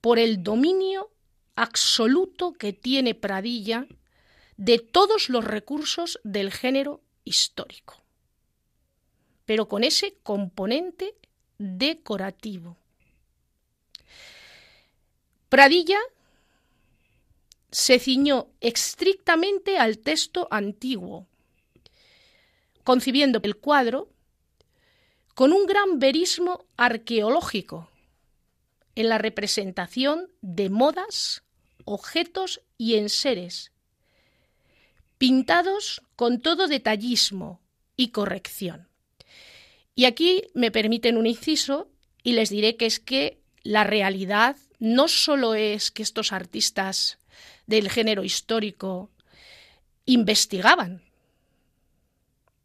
por 0.00 0.18
el 0.18 0.42
dominio 0.42 1.10
absoluto 1.54 2.52
que 2.52 2.72
tiene 2.72 3.14
Pradilla 3.14 3.86
de 4.56 4.78
todos 4.78 5.28
los 5.28 5.44
recursos 5.44 6.20
del 6.22 6.52
género 6.52 7.00
histórico, 7.26 8.02
pero 9.44 9.68
con 9.68 9.84
ese 9.84 10.16
componente 10.22 11.14
decorativo. 11.58 12.78
Pradilla 15.50 15.98
se 17.70 17.98
ciñó 17.98 18.48
estrictamente 18.60 19.76
al 19.76 19.98
texto 19.98 20.48
antiguo, 20.50 21.26
concibiendo 22.84 23.40
el 23.42 23.56
cuadro 23.56 24.08
con 25.34 25.52
un 25.52 25.66
gran 25.66 25.98
verismo 25.98 26.64
arqueológico 26.78 27.90
en 28.94 29.10
la 29.10 29.18
representación 29.18 30.30
de 30.40 30.70
modas, 30.70 31.42
objetos 31.84 32.62
y 32.78 32.94
enseres, 32.94 33.72
pintados 35.18 36.02
con 36.14 36.40
todo 36.40 36.68
detallismo 36.68 37.60
y 37.96 38.08
corrección. 38.08 38.88
Y 39.94 40.04
aquí 40.04 40.44
me 40.54 40.70
permiten 40.70 41.16
un 41.16 41.26
inciso 41.26 41.88
y 42.22 42.32
les 42.32 42.50
diré 42.50 42.76
que 42.76 42.86
es 42.86 43.00
que 43.00 43.40
la 43.62 43.84
realidad 43.84 44.56
no 44.78 45.08
solo 45.08 45.54
es 45.54 45.90
que 45.90 46.02
estos 46.02 46.32
artistas 46.32 47.18
del 47.66 47.90
género 47.90 48.22
histórico 48.22 49.10
investigaban, 50.04 51.02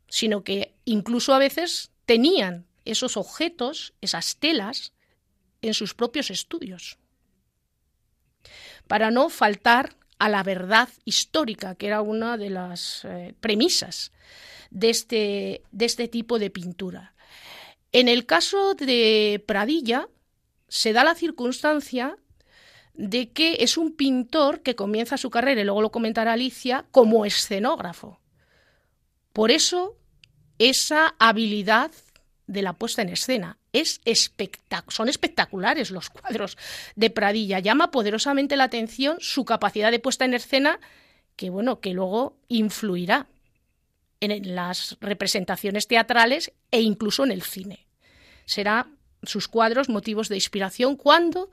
sino 0.07 0.43
que 0.43 0.73
incluso 0.85 1.33
a 1.33 1.39
veces 1.39 1.91
tenían 2.05 2.65
esos 2.83 3.15
objetos, 3.15 3.93
esas 4.01 4.35
telas, 4.35 4.93
en 5.61 5.73
sus 5.73 5.93
propios 5.93 6.31
estudios, 6.31 6.97
para 8.87 9.11
no 9.11 9.29
faltar 9.29 9.95
a 10.21 10.29
la 10.29 10.43
verdad 10.43 10.87
histórica, 11.03 11.73
que 11.73 11.87
era 11.87 12.03
una 12.03 12.37
de 12.37 12.51
las 12.51 13.05
eh, 13.05 13.33
premisas 13.39 14.11
de 14.69 14.91
este, 14.91 15.63
de 15.71 15.85
este 15.85 16.07
tipo 16.07 16.37
de 16.37 16.51
pintura. 16.51 17.15
En 17.91 18.07
el 18.07 18.27
caso 18.27 18.75
de 18.75 19.43
Pradilla, 19.47 20.07
se 20.67 20.93
da 20.93 21.03
la 21.03 21.15
circunstancia 21.15 22.17
de 22.93 23.31
que 23.31 23.57
es 23.61 23.77
un 23.77 23.95
pintor 23.95 24.61
que 24.61 24.75
comienza 24.75 25.17
su 25.17 25.31
carrera, 25.31 25.61
y 25.61 25.63
luego 25.63 25.81
lo 25.81 25.91
comentará 25.91 26.33
Alicia, 26.33 26.85
como 26.91 27.25
escenógrafo. 27.25 28.19
Por 29.33 29.49
eso 29.49 29.97
esa 30.59 31.15
habilidad 31.17 31.89
de 32.45 32.61
la 32.61 32.73
puesta 32.73 33.01
en 33.01 33.09
escena. 33.09 33.57
Son 34.89 35.09
espectaculares 35.09 35.91
los 35.91 36.09
cuadros 36.09 36.57
de 36.95 37.09
Pradilla. 37.09 37.59
Llama 37.59 37.91
poderosamente 37.91 38.57
la 38.57 38.65
atención 38.65 39.17
su 39.19 39.45
capacidad 39.45 39.91
de 39.91 39.99
puesta 39.99 40.25
en 40.25 40.33
escena, 40.33 40.79
que 41.35 41.49
bueno, 41.49 41.79
que 41.79 41.93
luego 41.93 42.37
influirá 42.47 43.27
en 44.19 44.55
las 44.55 44.97
representaciones 45.01 45.87
teatrales 45.87 46.51
e 46.69 46.81
incluso 46.81 47.23
en 47.23 47.31
el 47.31 47.41
cine. 47.41 47.87
Será 48.45 48.87
sus 49.23 49.47
cuadros 49.47 49.89
motivos 49.89 50.29
de 50.29 50.35
inspiración 50.35 50.95
cuando 50.95 51.49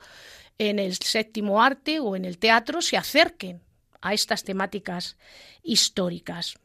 en 0.57 0.79
el 0.79 0.95
séptimo 0.95 1.61
arte 1.61 1.99
o 1.99 2.15
en 2.15 2.25
el 2.25 2.37
teatro 2.37 2.81
se 2.81 2.97
acerquen 2.97 3.61
a 4.01 4.13
estas 4.13 4.43
temáticas 4.43 5.17
históricas. 5.63 6.57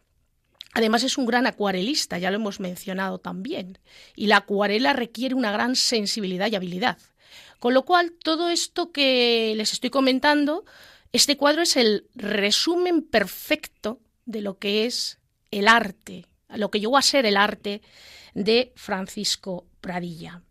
Además 0.75 1.05
es 1.05 1.17
un 1.17 1.27
gran 1.27 1.47
acuarelista, 1.47 2.19
ya 2.19 2.31
lo 2.31 2.37
hemos 2.37 2.59
mencionado 2.59 3.19
también, 3.19 3.79
y 4.17 4.27
la 4.27 4.39
acuarela 4.39 4.93
requiere 4.93 5.37
una 5.37 5.53
gran 5.53 5.77
sensibilidad 5.77 6.51
y 6.51 6.57
habilidad. 6.57 6.99
Con 7.61 7.75
lo 7.75 7.85
cual, 7.85 8.13
todo 8.23 8.51
esto 8.51 8.91
que 8.91 9.55
les 9.57 9.73
estoy 9.73 9.91
comentando, 9.91 10.65
este 11.13 11.37
cuadro 11.37 11.63
es 11.63 11.77
el 11.77 12.09
resumen 12.17 13.03
perfecto 13.03 14.01
de 14.27 14.41
lo 14.41 14.59
que 14.59 14.85
es 14.85 15.21
el 15.53 15.69
arte, 15.69 16.27
lo 16.49 16.71
que 16.73 16.81
llegó 16.81 16.99
a 16.99 17.03
ser 17.03 17.25
el 17.25 17.37
arte 17.37 17.81
de 18.35 18.73
Francisco 18.75 19.67
Pradilla. 19.81 20.43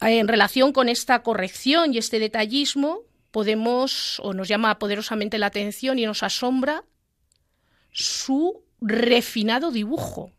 En 0.00 0.28
relación 0.28 0.72
con 0.72 0.88
esta 0.88 1.22
corrección 1.24 1.92
y 1.92 1.98
este 1.98 2.20
detallismo, 2.20 3.00
podemos 3.32 4.20
o 4.20 4.32
nos 4.32 4.48
llama 4.48 4.78
poderosamente 4.78 5.38
la 5.38 5.46
atención 5.46 5.98
y 5.98 6.06
nos 6.06 6.22
asombra 6.22 6.84
su 7.90 8.62
refinado 8.80 9.70
dibujo. 9.70 10.32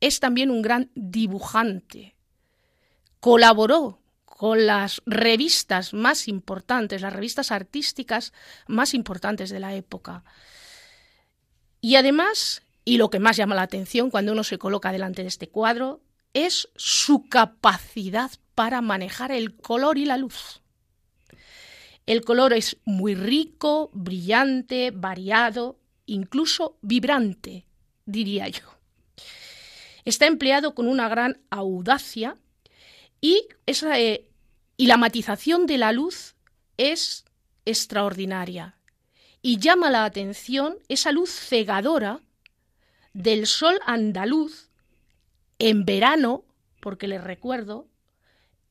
Es 0.00 0.20
también 0.20 0.50
un 0.50 0.62
gran 0.62 0.90
dibujante. 0.94 2.16
Colaboró 3.20 4.00
con 4.24 4.66
las 4.66 5.02
revistas 5.04 5.92
más 5.92 6.28
importantes, 6.28 7.02
las 7.02 7.12
revistas 7.12 7.50
artísticas 7.50 8.32
más 8.68 8.94
importantes 8.94 9.50
de 9.50 9.58
la 9.58 9.74
época. 9.74 10.22
Y 11.80 11.96
además, 11.96 12.62
y 12.84 12.98
lo 12.98 13.10
que 13.10 13.18
más 13.18 13.36
llama 13.36 13.56
la 13.56 13.62
atención 13.62 14.10
cuando 14.10 14.32
uno 14.32 14.44
se 14.44 14.58
coloca 14.58 14.92
delante 14.92 15.22
de 15.22 15.28
este 15.28 15.48
cuadro, 15.48 16.00
es 16.34 16.68
su 16.76 17.28
capacidad 17.28 18.30
para 18.54 18.80
manejar 18.80 19.32
el 19.32 19.56
color 19.56 19.98
y 19.98 20.04
la 20.04 20.16
luz. 20.16 20.62
El 22.06 22.22
color 22.22 22.52
es 22.52 22.78
muy 22.84 23.14
rico, 23.14 23.90
brillante, 23.92 24.92
variado, 24.92 25.78
incluso 26.08 26.78
vibrante, 26.82 27.64
diría 28.04 28.48
yo. 28.48 28.64
Está 30.04 30.26
empleado 30.26 30.74
con 30.74 30.88
una 30.88 31.08
gran 31.08 31.40
audacia 31.50 32.36
y, 33.20 33.46
esa, 33.66 33.98
eh, 34.00 34.28
y 34.76 34.86
la 34.86 34.96
matización 34.96 35.66
de 35.66 35.78
la 35.78 35.92
luz 35.92 36.34
es 36.76 37.24
extraordinaria. 37.64 38.76
Y 39.42 39.58
llama 39.58 39.90
la 39.90 40.04
atención 40.04 40.78
esa 40.88 41.12
luz 41.12 41.30
cegadora 41.30 42.20
del 43.12 43.46
sol 43.46 43.78
andaluz 43.86 44.70
en 45.58 45.84
verano, 45.84 46.44
porque 46.80 47.08
les 47.08 47.22
recuerdo, 47.22 47.86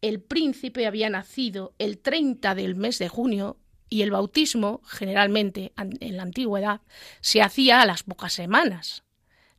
el 0.02 0.22
príncipe 0.22 0.88
había 0.88 1.10
nacido 1.10 1.74
el 1.80 2.00
30 2.00 2.56
del 2.56 2.76
mes 2.76 2.98
de 3.00 3.10
junio 3.10 3.58
y 3.90 4.02
el 4.02 4.12
bautismo, 4.12 4.82
generalmente 4.86 5.74
en 5.78 6.18
la 6.18 6.24
antigüedad, 6.24 6.82
se 7.22 7.42
hacía 7.42 7.82
a 7.82 7.86
las 7.86 8.04
pocas 8.04 8.34
semanas, 8.34 9.04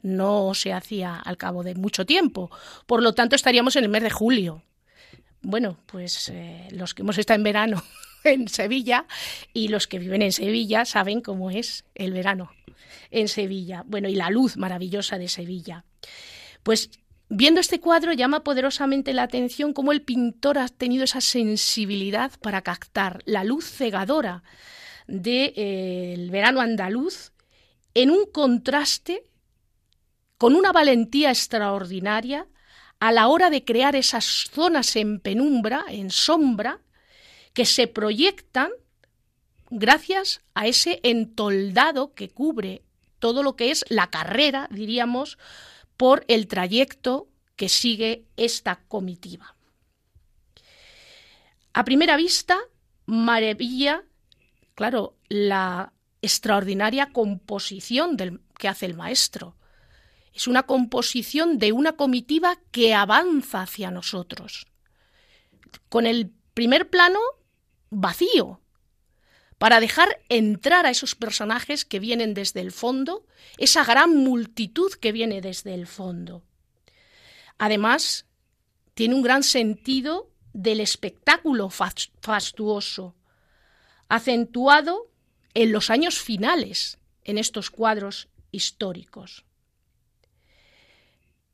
no 0.03 0.55
se 0.55 0.73
hacía 0.73 1.17
al 1.17 1.37
cabo 1.37 1.63
de 1.63 1.75
mucho 1.75 2.07
tiempo. 2.07 2.51
Por 2.87 3.03
lo 3.03 3.15
tanto, 3.15 3.37
estaríamos 3.37 3.77
en 3.77 3.85
el 3.85 3.91
mes 3.91 4.03
de 4.03 4.11
julio. 4.11 4.63
Bueno, 5.41 5.79
pues 5.87 6.29
eh, 6.31 6.69
los 6.71 6.95
que 6.95 7.03
hemos 7.03 7.19
estado 7.19 7.37
en 7.37 7.45
verano 7.45 7.83
en 8.25 8.49
Sevilla 8.49 9.07
y 9.53 9.69
los 9.69 9.87
que 9.87 9.99
viven 9.99 10.23
en 10.23 10.33
Sevilla 10.33 10.85
saben 10.85 11.21
cómo 11.21 11.51
es 11.51 11.85
el 11.95 12.13
verano 12.13 12.51
en 13.11 13.29
Sevilla. 13.29 13.85
Bueno, 13.87 14.09
y 14.09 14.15
la 14.15 14.31
luz 14.31 14.57
maravillosa 14.57 15.19
de 15.19 15.29
Sevilla. 15.29 15.85
Pues 16.63 16.91
Viendo 17.31 17.61
este 17.61 17.79
cuadro 17.81 18.13
llama 18.15 18.43
poderosamente 18.43 19.13
la 19.13 19.25
atención 19.25 19.75
cómo 19.75 19.93
el 19.93 20.03
pintor 20.03 20.59
ha 20.59 20.69
tenido 20.69 21.05
esa 21.05 21.21
sensibilidad 21.21 22.33
para 22.41 22.63
captar 22.63 23.23
la 23.27 23.45
luz 23.45 23.67
cegadora 23.67 24.43
del 25.07 25.53
eh, 25.57 26.29
verano 26.31 26.61
andaluz 26.61 27.33
en 27.93 28.11
un 28.11 28.25
contraste 28.27 29.25
con 30.39 30.55
una 30.55 30.73
valentía 30.73 31.31
extraordinaria 31.31 32.47
a 33.01 33.13
la 33.13 33.29
hora 33.29 33.51
de 33.51 33.65
crear 33.65 33.95
esas 33.95 34.49
zonas 34.51 34.97
en 34.97 35.21
penumbra, 35.21 35.85
en 35.89 36.11
sombra, 36.11 36.81
que 37.53 37.65
se 37.65 37.89
proyectan 37.89 38.71
gracias 39.71 40.41
a 40.55 40.67
ese 40.67 41.01
entoldado 41.03 42.15
que 42.15 42.31
cubre 42.31 42.83
todo 43.19 43.43
lo 43.43 43.57
que 43.57 43.71
es 43.71 43.85
la 43.89 44.09
carrera, 44.09 44.69
diríamos, 44.71 45.39
por 45.99 46.25
el 46.29 46.47
trayecto 46.47 47.29
que 47.57 47.69
sigue 47.69 48.25
esta 48.39 48.77
comitiva. 48.89 49.55
A 51.75 51.85
primera 51.85 52.17
vista, 52.17 52.57
maravilla, 53.05 54.05
claro, 54.75 55.17
la 55.29 55.93
extraordinaria 56.23 57.13
composición 57.13 58.17
que 58.59 58.69
hace 58.69 58.87
el 58.87 58.95
maestro. 58.95 59.57
Es 60.33 60.47
una 60.47 60.65
composición 60.65 61.59
de 61.59 61.73
una 61.73 61.93
comitiva 61.93 62.59
que 62.71 62.95
avanza 62.95 63.63
hacia 63.63 63.91
nosotros, 63.91 64.67
con 65.89 66.07
el 66.07 66.33
primer 66.55 66.91
plano 66.91 67.19
vacío, 67.91 68.61
para 69.59 69.81
dejar 69.81 70.21
entrar 70.29 70.87
a 70.87 70.91
esos 70.91 71.17
personajes 71.17 71.85
que 71.85 71.99
vienen 71.99 72.33
desde 72.33 72.61
el 72.61 72.73
fondo, 72.73 73.27
esa 73.59 73.85
gran 73.85 74.17
multitud 74.17 74.93
que 74.93 75.13
viene 75.13 75.41
desde 75.41 75.75
el 75.75 75.87
fondo. 75.87 76.45
Además, 77.59 78.27
tiene 78.95 79.17
un 79.17 79.23
gran 79.23 79.43
sentido 79.43 80.31
del 80.53 80.81
espectáculo 80.81 81.71
fastuoso, 81.71 83.17
acentuado 84.09 85.11
en 85.55 85.73
los 85.73 85.91
años 85.91 86.21
finales 86.21 86.99
en 87.25 87.37
estos 87.37 87.71
cuadros 87.71 88.29
históricos. 88.53 89.45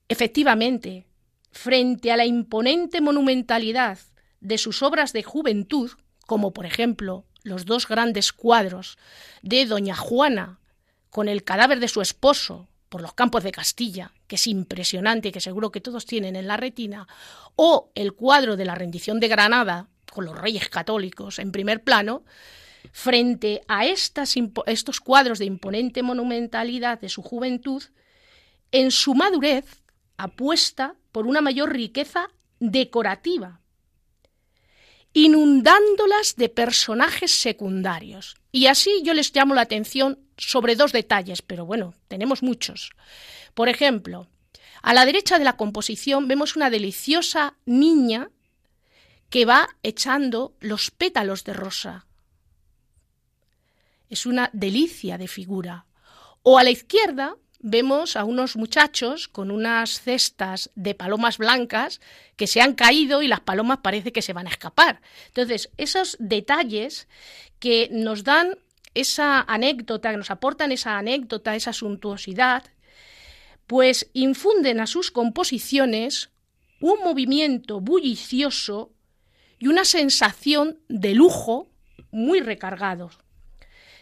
Efectivamente, 0.09 1.07
frente 1.51 2.13
a 2.13 2.17
la 2.17 2.27
imponente 2.27 3.01
monumentalidad 3.01 3.99
de 4.41 4.59
sus 4.59 4.83
obras 4.83 5.13
de 5.15 5.23
juventud, 5.23 5.91
como 6.27 6.53
por 6.53 6.67
ejemplo 6.67 7.25
los 7.45 7.67
dos 7.67 7.87
grandes 7.87 8.33
cuadros 8.33 8.99
de 9.43 9.67
Doña 9.67 9.95
Juana 9.95 10.59
con 11.11 11.29
el 11.29 11.45
cadáver 11.45 11.79
de 11.79 11.87
su 11.87 12.01
esposo 12.01 12.69
por 12.89 13.01
los 13.01 13.13
campos 13.13 13.45
de 13.45 13.53
Castilla, 13.53 14.13
que 14.27 14.37
es 14.37 14.47
impresionante 14.47 15.29
y 15.29 15.33
que 15.33 15.41
seguro 15.41 15.71
que 15.71 15.81
todos 15.81 16.07
tienen 16.07 16.37
en 16.37 16.49
la 16.49 16.57
retina, 16.57 17.07
o 17.55 17.91
el 17.95 18.15
cuadro 18.15 18.57
de 18.57 18.65
la 18.65 18.75
rendición 18.75 19.21
de 19.21 19.29
Granada 19.29 19.89
con 20.13 20.25
los 20.25 20.37
reyes 20.37 20.69
católicos 20.69 21.39
en 21.39 21.53
primer 21.53 21.83
plano, 21.83 22.25
frente 22.93 23.63
a 23.69 23.87
estas, 23.87 24.35
estos 24.67 25.01
cuadros 25.01 25.39
de 25.39 25.45
imponente 25.45 26.03
monumentalidad 26.03 27.01
de 27.01 27.09
su 27.09 27.23
juventud, 27.23 27.83
en 28.73 28.91
su 28.91 29.15
madurez 29.15 29.83
apuesta 30.17 30.95
por 31.13 31.27
una 31.27 31.41
mayor 31.41 31.73
riqueza 31.73 32.29
decorativa 32.61 33.61
inundándolas 35.15 36.37
de 36.37 36.51
personajes 36.51 37.31
secundarios. 37.31 38.37
Y 38.53 38.67
así 38.67 39.01
yo 39.03 39.15
les 39.15 39.35
llamo 39.35 39.55
la 39.55 39.63
atención 39.63 40.19
sobre 40.37 40.77
dos 40.77 40.93
detalles, 40.93 41.41
pero 41.41 41.65
bueno, 41.65 41.95
tenemos 42.09 42.43
muchos. 42.43 42.91
Por 43.55 43.69
ejemplo, 43.69 44.27
a 44.83 44.93
la 44.93 45.07
derecha 45.07 45.39
de 45.39 45.45
la 45.45 45.57
composición 45.57 46.29
vemos 46.29 46.57
una 46.57 46.69
deliciosa 46.69 47.55
niña 47.65 48.31
que 49.31 49.47
va 49.47 49.77
echando 49.83 50.55
los 50.61 50.91
pétalos 50.91 51.45
de 51.45 51.55
rosa. 51.55 52.07
Es 54.11 54.27
una 54.27 54.51
delicia 54.53 55.17
de 55.17 55.29
figura. 55.29 55.87
O 56.43 56.59
a 56.59 56.65
la 56.65 56.71
izquierda 56.71 57.37
vemos 57.67 58.15
a 58.15 58.25
unos 58.25 58.57
muchachos 58.57 59.27
con 59.27 59.51
unas 59.51 59.99
cestas 60.03 60.71
de 60.75 60.95
palomas 60.95 61.39
blancas 61.39 62.03
que 62.37 62.47
se 62.47 62.61
han 62.61 62.75
caído 62.75 63.23
y 63.23 63.27
las 63.27 63.41
palomas 63.41 63.79
parece 63.79 64.13
que 64.13 64.21
se 64.21 64.35
van 64.35 64.47
a 64.47 64.51
escapar. 64.51 65.01
Entonces, 65.29 65.71
esos 65.79 66.19
detalles 66.21 67.09
que 67.61 67.89
nos 67.91 68.23
dan 68.23 68.59
esa 68.93 69.41
anécdota, 69.41 70.11
que 70.11 70.19
nos 70.19 70.31
aportan 70.31 70.73
esa 70.73 70.99
anécdota, 70.99 71.57
esa 71.57 71.73
suntuosidad, 71.73 72.65
pues 73.67 74.11
infunden 74.13 74.79
a 74.79 74.87
sus 74.87 75.11
composiciones 75.11 76.29
un 76.83 77.01
movimiento 77.03 77.81
bullicioso 77.81 78.93
y 79.59 79.69
una 79.69 79.87
sensación 79.87 80.81
de 80.89 81.15
lujo 81.15 81.71
muy 82.11 82.41
recargados. 82.41 83.19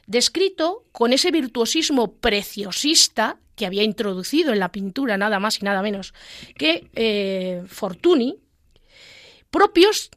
descrito 0.09 0.85
con 0.91 1.13
ese 1.13 1.31
virtuosismo 1.31 2.15
preciosista 2.15 3.39
que 3.63 3.67
había 3.67 3.85
introducido 3.85 4.53
en 4.53 4.59
la 4.59 4.73
pintura 4.73 5.17
nada 5.17 5.39
más 5.39 5.63
y 5.63 5.65
nada 5.65 5.83
menos 5.83 6.15
que 6.57 6.91
eh, 6.97 7.63
Fortuny, 7.69 8.41
propios 9.53 10.11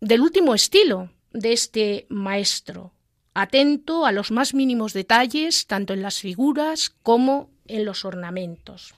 del 0.00 0.20
último 0.20 0.52
estilo 0.52 1.08
de 1.30 1.52
este 1.52 2.06
maestro, 2.08 2.92
atento 3.34 4.04
a 4.04 4.10
los 4.10 4.32
más 4.32 4.52
mínimos 4.52 4.94
detalles, 4.94 5.68
tanto 5.68 5.92
en 5.92 6.02
las 6.02 6.18
figuras 6.18 6.90
como 7.04 7.52
en 7.68 7.84
los 7.84 8.04
ornamentos. 8.04 8.96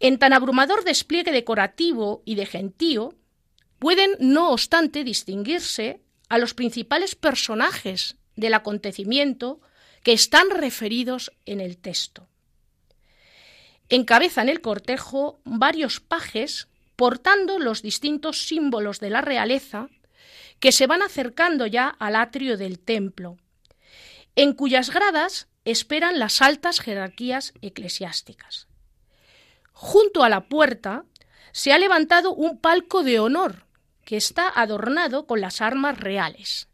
En 0.00 0.18
tan 0.18 0.32
abrumador 0.32 0.82
despliegue 0.82 1.30
decorativo 1.30 2.22
y 2.24 2.34
de 2.34 2.46
gentío, 2.46 3.14
pueden, 3.78 4.16
no 4.18 4.50
obstante, 4.50 5.04
distinguirse 5.04 6.00
a 6.28 6.38
los 6.38 6.52
principales 6.52 7.14
personajes 7.14 8.16
del 8.34 8.54
acontecimiento 8.54 9.60
que 10.02 10.12
están 10.12 10.50
referidos 10.50 11.32
en 11.46 11.60
el 11.60 11.78
texto. 11.78 12.28
Encabezan 13.88 14.48
el 14.48 14.60
cortejo 14.60 15.40
varios 15.44 16.00
pajes 16.00 16.68
portando 16.96 17.58
los 17.58 17.82
distintos 17.82 18.46
símbolos 18.46 19.00
de 19.00 19.10
la 19.10 19.20
realeza 19.20 19.88
que 20.60 20.72
se 20.72 20.86
van 20.86 21.02
acercando 21.02 21.66
ya 21.66 21.88
al 21.88 22.16
atrio 22.16 22.56
del 22.56 22.78
templo, 22.78 23.38
en 24.36 24.54
cuyas 24.54 24.90
gradas 24.90 25.48
esperan 25.64 26.18
las 26.18 26.42
altas 26.42 26.80
jerarquías 26.80 27.52
eclesiásticas. 27.60 28.68
Junto 29.72 30.22
a 30.22 30.28
la 30.28 30.48
puerta 30.48 31.04
se 31.52 31.72
ha 31.72 31.78
levantado 31.78 32.32
un 32.32 32.58
palco 32.58 33.02
de 33.02 33.20
honor 33.20 33.66
que 34.04 34.16
está 34.16 34.48
adornado 34.48 35.26
con 35.26 35.40
las 35.40 35.60
armas 35.60 35.98
reales 35.98 36.68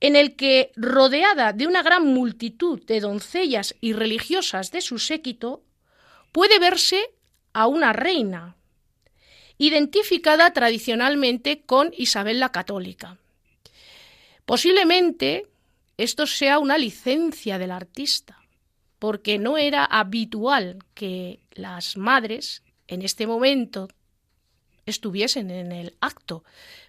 en 0.00 0.16
el 0.16 0.34
que, 0.34 0.72
rodeada 0.76 1.52
de 1.52 1.66
una 1.66 1.82
gran 1.82 2.06
multitud 2.06 2.82
de 2.86 3.00
doncellas 3.00 3.74
y 3.80 3.92
religiosas 3.92 4.70
de 4.70 4.80
su 4.80 4.98
séquito, 4.98 5.62
puede 6.32 6.58
verse 6.58 7.10
a 7.52 7.66
una 7.66 7.92
reina, 7.92 8.56
identificada 9.58 10.52
tradicionalmente 10.52 11.62
con 11.62 11.92
Isabel 11.96 12.40
la 12.40 12.50
Católica. 12.50 13.18
Posiblemente 14.46 15.46
esto 15.98 16.26
sea 16.26 16.58
una 16.58 16.78
licencia 16.78 17.58
del 17.58 17.70
artista, 17.70 18.38
porque 18.98 19.38
no 19.38 19.58
era 19.58 19.84
habitual 19.84 20.78
que 20.94 21.40
las 21.52 21.98
madres 21.98 22.62
en 22.88 23.02
este 23.02 23.26
momento 23.26 23.88
estuviesen 24.86 25.50
en 25.50 25.72
el 25.72 25.94
acto, 26.00 26.42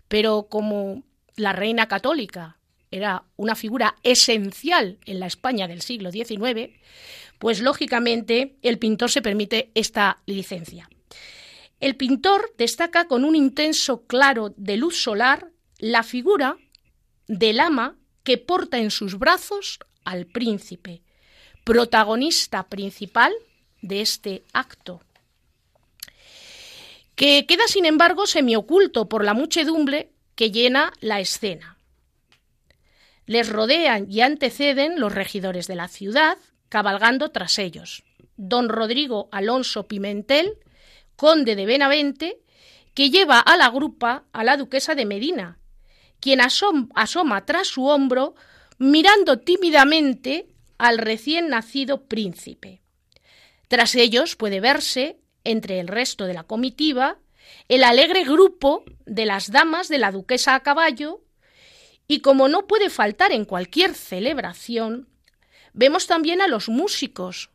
pero 0.07 0.47
como 0.49 1.03
la 1.35 1.51
reina 1.51 1.87
católica 1.87 2.57
era 2.91 3.23
una 3.37 3.55
figura 3.55 3.95
esencial 4.03 4.99
en 5.05 5.19
la 5.19 5.27
España 5.27 5.67
del 5.67 5.81
siglo 5.81 6.11
XIX, 6.11 6.71
pues 7.39 7.61
lógicamente 7.61 8.57
el 8.61 8.77
pintor 8.77 9.09
se 9.09 9.21
permite 9.21 9.71
esta 9.73 10.21
licencia. 10.25 10.89
El 11.79 11.95
pintor 11.95 12.53
destaca 12.57 13.07
con 13.07 13.25
un 13.25 13.35
intenso 13.35 14.05
claro 14.05 14.53
de 14.55 14.77
luz 14.77 14.97
solar 15.01 15.49
la 15.79 16.03
figura 16.03 16.57
del 17.27 17.59
ama 17.59 17.97
que 18.23 18.37
porta 18.37 18.77
en 18.77 18.91
sus 18.91 19.17
brazos 19.17 19.79
al 20.03 20.27
príncipe, 20.27 21.01
protagonista 21.63 22.67
principal 22.67 23.33
de 23.81 24.01
este 24.01 24.43
acto, 24.53 25.01
que 27.15 27.45
queda 27.47 27.67
sin 27.67 27.85
embargo 27.85 28.27
semioculto 28.27 29.09
por 29.09 29.23
la 29.23 29.33
muchedumbre 29.33 30.11
que 30.35 30.51
llena 30.51 30.93
la 30.99 31.19
escena. 31.19 31.77
Les 33.25 33.49
rodean 33.49 34.09
y 34.09 34.21
anteceden 34.21 34.99
los 34.99 35.13
regidores 35.13 35.67
de 35.67 35.75
la 35.75 35.87
ciudad, 35.87 36.37
cabalgando 36.69 37.31
tras 37.31 37.59
ellos. 37.59 38.03
Don 38.37 38.69
Rodrigo 38.69 39.29
Alonso 39.31 39.87
Pimentel, 39.87 40.57
conde 41.15 41.55
de 41.55 41.65
Benavente, 41.65 42.39
que 42.93 43.09
lleva 43.09 43.39
a 43.39 43.57
la 43.57 43.69
grupa 43.69 44.25
a 44.33 44.43
la 44.43 44.57
duquesa 44.57 44.95
de 44.95 45.05
Medina, 45.05 45.59
quien 46.19 46.39
asoma 46.41 47.45
tras 47.45 47.67
su 47.67 47.85
hombro, 47.85 48.35
mirando 48.77 49.39
tímidamente 49.39 50.47
al 50.77 50.97
recién 50.97 51.49
nacido 51.49 52.05
príncipe. 52.07 52.81
Tras 53.67 53.95
ellos 53.95 54.35
puede 54.35 54.59
verse, 54.59 55.19
entre 55.43 55.79
el 55.79 55.87
resto 55.87 56.25
de 56.25 56.33
la 56.33 56.43
comitiva, 56.43 57.19
el 57.67 57.83
alegre 57.83 58.23
grupo 58.23 58.83
de 59.05 59.25
las 59.25 59.51
damas 59.51 59.87
de 59.87 59.97
la 59.97 60.11
duquesa 60.11 60.55
a 60.55 60.61
caballo, 60.61 61.21
y 62.07 62.19
como 62.19 62.47
no 62.47 62.67
puede 62.67 62.89
faltar 62.89 63.31
en 63.31 63.45
cualquier 63.45 63.95
celebración, 63.95 65.07
vemos 65.73 66.07
también 66.07 66.41
a 66.41 66.47
los 66.47 66.69
músicos 66.69 67.49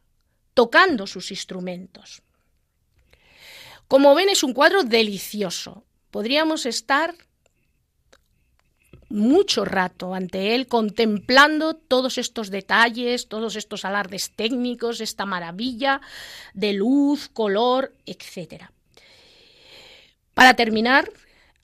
tocando 0.54 1.06
sus 1.06 1.30
instrumentos. 1.30 2.22
Como 3.88 4.14
ven, 4.14 4.28
es 4.28 4.42
un 4.42 4.52
cuadro 4.52 4.82
delicioso. 4.82 5.84
Podríamos 6.10 6.66
estar 6.66 7.14
mucho 9.08 9.64
rato 9.64 10.14
ante 10.14 10.54
él 10.54 10.66
contemplando 10.66 11.74
todos 11.74 12.18
estos 12.18 12.50
detalles, 12.50 13.28
todos 13.28 13.54
estos 13.56 13.84
alardes 13.84 14.32
técnicos, 14.34 15.00
esta 15.00 15.26
maravilla 15.26 16.00
de 16.54 16.72
luz, 16.72 17.28
color, 17.28 17.92
etc. 18.04 18.64
Para 20.34 20.54
terminar, 20.54 21.10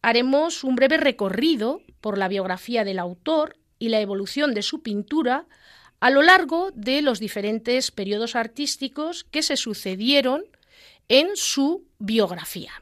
haremos 0.03 0.65
un 0.65 0.77
breve 0.77 0.99
recorrido 0.99 1.83
por 2.03 2.19
la 2.19 2.29
biografía 2.29 2.85
del 2.85 2.99
autor 2.99 3.57
y 3.79 3.89
la 3.89 4.01
evolución 4.01 4.53
de 4.53 4.61
su 4.61 4.83
pintura 4.83 5.47
a 6.01 6.11
lo 6.11 6.21
largo 6.21 6.71
de 6.75 7.01
los 7.01 7.21
diferentes 7.21 7.91
periodos 7.91 8.37
artísticos 8.37 9.25
que 9.25 9.43
se 9.43 9.57
sucedieron 9.57 10.43
en 11.09 11.29
su 11.37 11.87
biografía. 11.99 12.82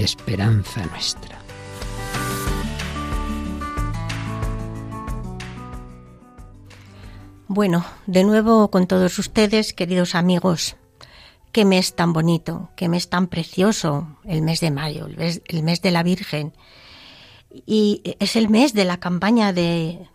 esperanza 0.00 0.84
nuestra. 0.86 1.38
Bueno, 7.48 7.84
de 8.06 8.24
nuevo 8.24 8.70
con 8.70 8.86
todos 8.86 9.18
ustedes, 9.18 9.74
queridos 9.74 10.14
amigos. 10.14 10.76
Qué 11.52 11.66
mes 11.66 11.94
tan 11.94 12.14
bonito, 12.14 12.70
qué 12.76 12.88
mes 12.88 13.10
tan 13.10 13.26
precioso, 13.26 14.16
el 14.24 14.40
mes 14.40 14.60
de 14.60 14.70
mayo, 14.70 15.06
el 15.06 15.62
mes, 15.62 15.82
de 15.82 15.90
la 15.90 16.02
Virgen. 16.02 16.54
Y 17.66 18.00
es 18.20 18.36
el 18.36 18.48
mes 18.48 18.72
de 18.72 18.86
la 18.86 19.00
campaña 19.00 19.52
de, 19.52 20.08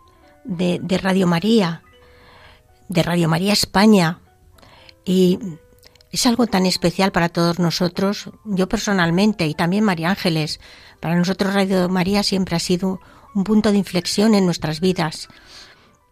de 0.45 0.97
Radio 0.97 1.27
María, 1.27 1.83
de 2.89 3.03
Radio 3.03 3.29
María 3.29 3.53
España. 3.53 4.19
Y 5.05 5.37
es 6.11 6.25
algo 6.25 6.47
tan 6.47 6.65
especial 6.65 7.11
para 7.11 7.29
todos 7.29 7.59
nosotros, 7.59 8.29
yo 8.45 8.69
personalmente 8.69 9.45
y 9.47 9.53
también 9.53 9.83
María 9.83 10.09
Ángeles. 10.09 10.59
Para 10.99 11.15
nosotros 11.15 11.53
Radio 11.53 11.89
María 11.89 12.23
siempre 12.23 12.55
ha 12.55 12.59
sido 12.59 13.01
un 13.35 13.43
punto 13.43 13.71
de 13.71 13.77
inflexión 13.77 14.33
en 14.33 14.45
nuestras 14.45 14.79
vidas. 14.79 15.27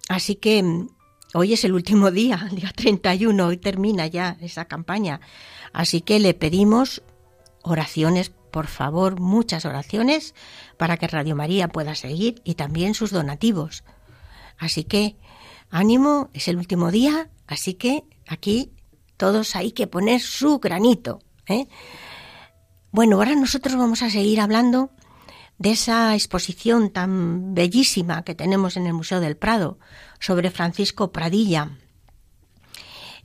Así 0.10 0.36
que 0.36 0.62
mm, 0.62 0.90
hoy 1.34 1.54
es 1.54 1.64
el 1.64 1.74
último 1.74 2.12
día, 2.12 2.50
día 2.52 2.72
31, 2.76 3.46
hoy 3.46 3.58
termina 3.58 4.08
ya 4.08 4.38
esa 4.42 4.66
campaña. 4.66 5.22
Así 5.74 6.02
que 6.02 6.20
le 6.20 6.34
pedimos 6.34 7.02
oraciones, 7.64 8.32
por 8.52 8.68
favor, 8.68 9.20
muchas 9.20 9.66
oraciones 9.66 10.36
para 10.78 10.98
que 10.98 11.08
Radio 11.08 11.36
María 11.36 11.68
pueda 11.68 11.96
seguir 11.96 12.42
y 12.44 12.56
también 12.56 12.94
sus 12.94 13.12
donativos. 13.12 13.84
Así 14.58 14.84
que 14.84 15.16
ánimo, 15.70 16.30
es 16.34 16.48
el 16.48 16.58
último 16.58 16.92
día, 16.92 17.30
así 17.48 17.74
que 17.74 18.04
aquí 18.28 18.72
todos 19.18 19.56
hay 19.56 19.72
que 19.72 19.88
poner 19.88 20.22
su 20.22 20.60
granito. 20.60 21.22
¿eh? 21.48 21.68
Bueno, 22.92 23.18
ahora 23.18 23.36
nosotros 23.36 23.76
vamos 23.76 24.02
a 24.02 24.10
seguir 24.10 24.40
hablando 24.40 24.92
de 25.58 25.72
esa 25.72 26.14
exposición 26.14 26.92
tan 26.92 27.54
bellísima 27.54 28.24
que 28.24 28.36
tenemos 28.36 28.78
en 28.78 28.88
el 28.88 28.94
Museo 28.94 29.20
del 29.20 29.38
Prado 29.38 29.80
sobre 30.20 30.52
Francisco 30.52 31.12
Pradilla. 31.12 31.72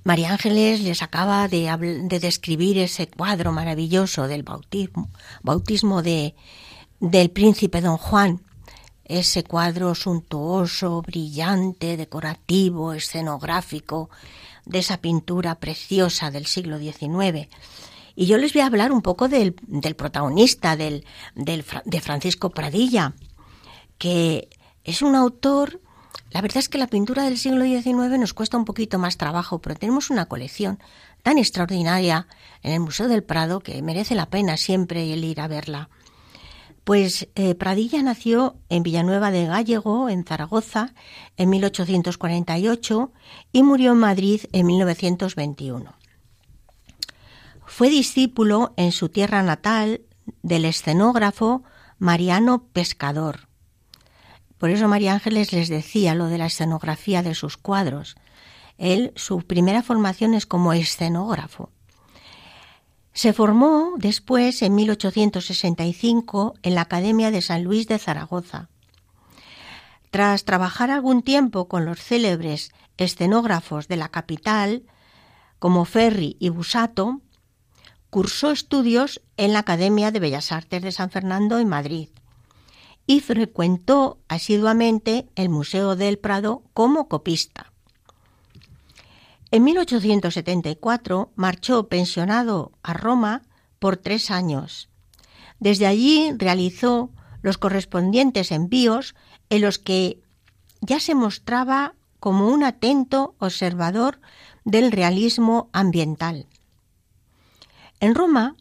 María 0.03 0.33
Ángeles 0.33 0.81
les 0.81 1.03
acaba 1.03 1.47
de, 1.49 1.69
describir 2.21 2.79
ese 2.79 3.09
cuadro 3.09 3.53
maravilloso 3.53 4.29
del 4.29 4.43
bautismo, 4.43 5.11
bautismo 5.43 6.03
de, 6.03 6.35
del 7.01 7.31
príncipe 7.31 7.83
don 7.83 7.99
Juan, 7.99 8.43
ese 9.05 9.45
cuadro 9.45 9.95
suntuoso, 9.95 11.03
brillante, 11.03 11.97
decorativo, 11.97 12.95
escenográfico, 12.95 14.09
de 14.67 14.79
esa 14.79 14.99
pintura 14.99 15.57
preciosa 15.57 16.31
del 16.31 16.47
siglo 16.47 16.79
XIX. 16.79 17.49
Y 18.17 18.27
yo 18.27 18.39
les 18.39 18.53
voy 18.53 18.63
a 18.63 18.67
hablar 18.67 18.93
un 18.93 19.03
poco 19.03 19.29
del, 19.29 19.55
protagonista, 19.97 20.77
del, 20.77 21.05
de 21.35 22.01
Francisco 22.01 22.51
Pradilla, 22.51 23.15
que 23.99 24.49
es 24.85 25.03
un 25.03 25.15
autor, 25.15 25.81
la 26.31 26.41
verdad 26.41 26.59
es 26.59 26.69
que 26.69 26.79
la 26.79 26.87
pintura 26.87 27.25
del 27.25 27.39
siglo 27.39 27.65
XIX 27.65 28.19
nos 28.19 28.35
cuesta 28.35 28.57
un 28.57 28.65
poquito 28.65 28.99
más 28.99 29.17
trabajo, 29.17 29.61
pero 29.61 29.77
tenemos 29.77 30.11
una 30.11 30.27
colección 30.27 30.79
tan 31.23 31.39
extraordinaria 31.39 32.27
en 32.63 32.73
el 32.73 32.81
Museo 32.81 33.09
del 33.09 33.23
Prado 33.23 33.61
que 33.61 33.81
merece 33.83 34.15
la 34.15 34.27
pena 34.27 34.57
siempre 34.57 35.13
el 35.13 35.25
ir 35.25 35.41
a 35.41 35.49
verla. 35.49 35.91
Pues 36.85 37.29
eh, 37.35 37.55
Pradilla 37.55 38.03
nació 38.03 38.57
en 38.69 38.83
Villanueva 38.83 39.31
de 39.31 39.47
Gallego, 39.47 40.09
en 40.09 40.25
Zaragoza, 40.25 40.95
en 41.37 41.51
1848 41.51 43.13
y 43.53 43.63
murió 43.63 43.93
en 43.93 43.99
Madrid 43.99 44.43
en 44.53 44.67
1921. 44.67 45.95
Fue 47.67 47.91
discípulo 47.91 48.75
en 48.77 48.93
su 48.93 49.09
tierra 49.09 49.43
natal 49.43 50.03
del 50.43 50.65
escenógrafo 50.65 51.63
Mariano 51.99 52.65
Pescador. 52.73 53.49
Por 54.59 54.71
eso 54.71 54.89
María 54.89 55.15
Ángeles 55.15 55.53
les 55.53 55.69
decía 55.69 56.15
lo 56.15 56.27
de 56.27 56.39
la 56.39 56.47
escenografía 56.47 57.23
de 57.23 57.35
sus 57.35 57.57
cuadros. 57.57 58.17
Él, 58.77 59.13
su 59.17 59.43
primera 59.43 59.83
formación 59.83 60.35
es 60.35 60.47
como 60.47 60.73
escenógrafo. 60.73 61.71
Se 63.13 63.33
formó 63.33 63.95
después, 63.97 64.63
en 64.63 64.75
1865, 64.75 66.55
en 66.63 66.75
la 66.75 66.83
Academia 66.83 67.31
de 67.31 67.43
San 67.43 67.65
Luis 67.65 67.89
de 67.89 67.99
Zaragoza. 67.99 68.69
Tras 70.11 70.45
trabajar 70.45 70.91
algún 70.91 71.23
tiempo 71.23 71.69
con 71.69 71.85
los 71.85 72.01
célebres 72.01 72.73
escenógrafos 72.97 73.89
de 73.89 73.97
la 73.97 74.09
capital, 74.09 74.85
como 75.59 75.85
Ferri 75.85 76.37
y 76.41 76.49
Busato, 76.49 77.21
cursó 78.11 78.51
estudios 78.51 79.21
en 79.37 79.53
la 79.53 79.61
Academia 79.61 80.11
de 80.11 80.21
Bellas 80.21 80.53
Artes 80.53 80.83
de 80.83 80.93
San 80.93 81.11
Fernando 81.11 81.59
en 81.59 81.69
Madrid 81.69 82.09
y 83.07 83.21
frecuentó 83.21 84.19
asiduamente 84.29 85.29
el 85.35 85.49
Museo 85.49 85.97
del 85.97 86.19
Prado 86.19 86.63
como 86.75 87.09
copista. 87.09 87.73
En 89.53 89.65
1874 89.65 91.33
marchó 91.35 91.89
pensionado 91.89 92.73
a 92.83 92.93
Roma 92.93 93.43
por 93.79 93.97
tres 93.97 94.31
años. 94.31 94.89
Desde 95.59 95.87
allí 95.87 96.33
realizó 96.37 97.11
los 97.43 97.59
correspondientes 97.59 98.53
envíos 98.53 99.15
en 99.49 99.63
los 99.63 99.79
que 99.79 100.21
ya 100.81 101.01
se 101.01 101.15
mostraba 101.15 101.95
como 102.21 102.49
un 102.49 102.63
atento 102.63 103.35
observador 103.39 104.21
del 104.65 104.93
realismo 104.93 105.69
ambiental. 105.73 106.47
En 107.99 108.15
Roma 108.15 108.57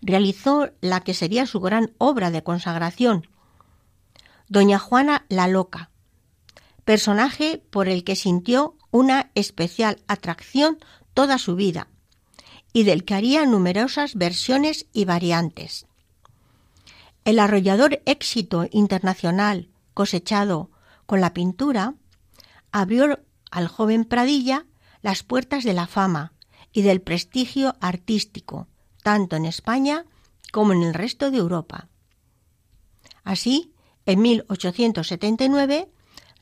realizó 0.00 0.70
la 0.80 1.00
que 1.00 1.14
sería 1.14 1.46
su 1.46 1.60
gran 1.60 1.92
obra 1.98 2.30
de 2.30 2.42
consagración, 2.42 3.28
Doña 4.48 4.78
Juana 4.78 5.26
la 5.28 5.46
Loca, 5.46 5.90
personaje 6.84 7.62
por 7.70 7.86
el 7.86 8.02
que 8.02 8.16
sintió 8.16 8.77
una 8.90 9.30
especial 9.34 10.02
atracción 10.06 10.78
toda 11.14 11.38
su 11.38 11.56
vida 11.56 11.88
y 12.72 12.84
del 12.84 13.04
que 13.04 13.14
haría 13.14 13.44
numerosas 13.46 14.14
versiones 14.14 14.86
y 14.92 15.04
variantes. 15.04 15.86
El 17.24 17.38
arrollador 17.38 18.02
éxito 18.06 18.66
internacional 18.70 19.68
cosechado 19.94 20.70
con 21.06 21.20
la 21.20 21.34
pintura 21.34 21.94
abrió 22.72 23.20
al 23.50 23.68
joven 23.68 24.04
Pradilla 24.04 24.66
las 25.02 25.22
puertas 25.22 25.64
de 25.64 25.74
la 25.74 25.86
fama 25.86 26.32
y 26.72 26.82
del 26.82 27.00
prestigio 27.00 27.76
artístico, 27.80 28.68
tanto 29.02 29.36
en 29.36 29.46
España 29.46 30.04
como 30.52 30.72
en 30.72 30.82
el 30.82 30.94
resto 30.94 31.30
de 31.30 31.38
Europa. 31.38 31.88
Así, 33.24 33.72
en 34.06 34.22
1879 34.22 35.90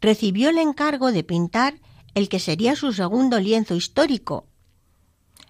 recibió 0.00 0.50
el 0.50 0.58
encargo 0.58 1.10
de 1.10 1.24
pintar 1.24 1.80
el 2.16 2.30
que 2.30 2.40
sería 2.40 2.74
su 2.76 2.94
segundo 2.94 3.38
lienzo 3.38 3.74
histórico, 3.74 4.46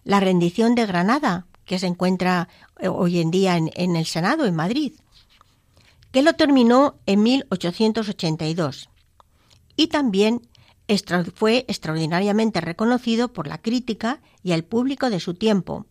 la 0.03 0.19
rendición 0.19 0.75
de 0.75 0.85
Granada, 0.85 1.47
que 1.65 1.79
se 1.79 1.87
encuentra 1.87 2.49
eh, 2.81 2.89
hoy 2.89 3.21
en 3.21 3.31
día 3.31 3.57
en, 3.57 3.71
en 3.75 3.95
el 3.95 4.05
Senado, 4.05 4.47
en 4.47 4.57
Madrid, 4.57 4.95
que 6.11 6.23
lo 6.23 6.33
terminó 6.33 6.97
en 7.07 7.23
1882 7.23 8.89
y 9.77 9.87
también 9.87 10.43
fue 11.37 11.65
extraordinariamente 11.69 12.61
reconocido 12.61 13.33
por 13.33 13.47
la 13.47 13.63
crítica 13.63 14.21
y 14.43 14.51
el 14.51 14.65
público 14.65 15.09
de 15.09 15.21
su 15.21 15.35
tiempo, 15.35 15.87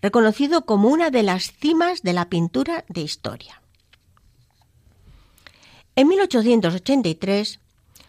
reconocido 0.00 0.64
como 0.64 0.90
una 0.90 1.10
de 1.10 1.24
las 1.24 1.50
cimas 1.50 2.02
de 2.02 2.12
la 2.12 2.28
pintura 2.28 2.84
de 2.88 3.00
historia. 3.00 3.62
En 5.96 6.06
1883 6.06 7.58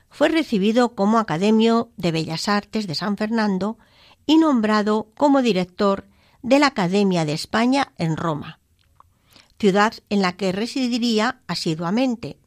fue 0.09 0.29
recibido 0.29 0.95
como 0.95 1.19
Academio 1.19 1.91
de 1.97 2.11
Bellas 2.11 2.47
Artes 2.47 2.87
de 2.87 2.95
San 2.95 3.17
Fernando 3.17 3.77
y 4.25 4.37
nombrado 4.37 5.11
como 5.15 5.41
director 5.41 6.07
de 6.41 6.59
la 6.59 6.67
Academia 6.67 7.25
de 7.25 7.33
España 7.33 7.93
en 7.97 8.17
Roma, 8.17 8.59
ciudad 9.59 9.93
en 10.09 10.21
la 10.21 10.33
que 10.33 10.51
residiría 10.51 11.41
asiduamente. 11.47 12.37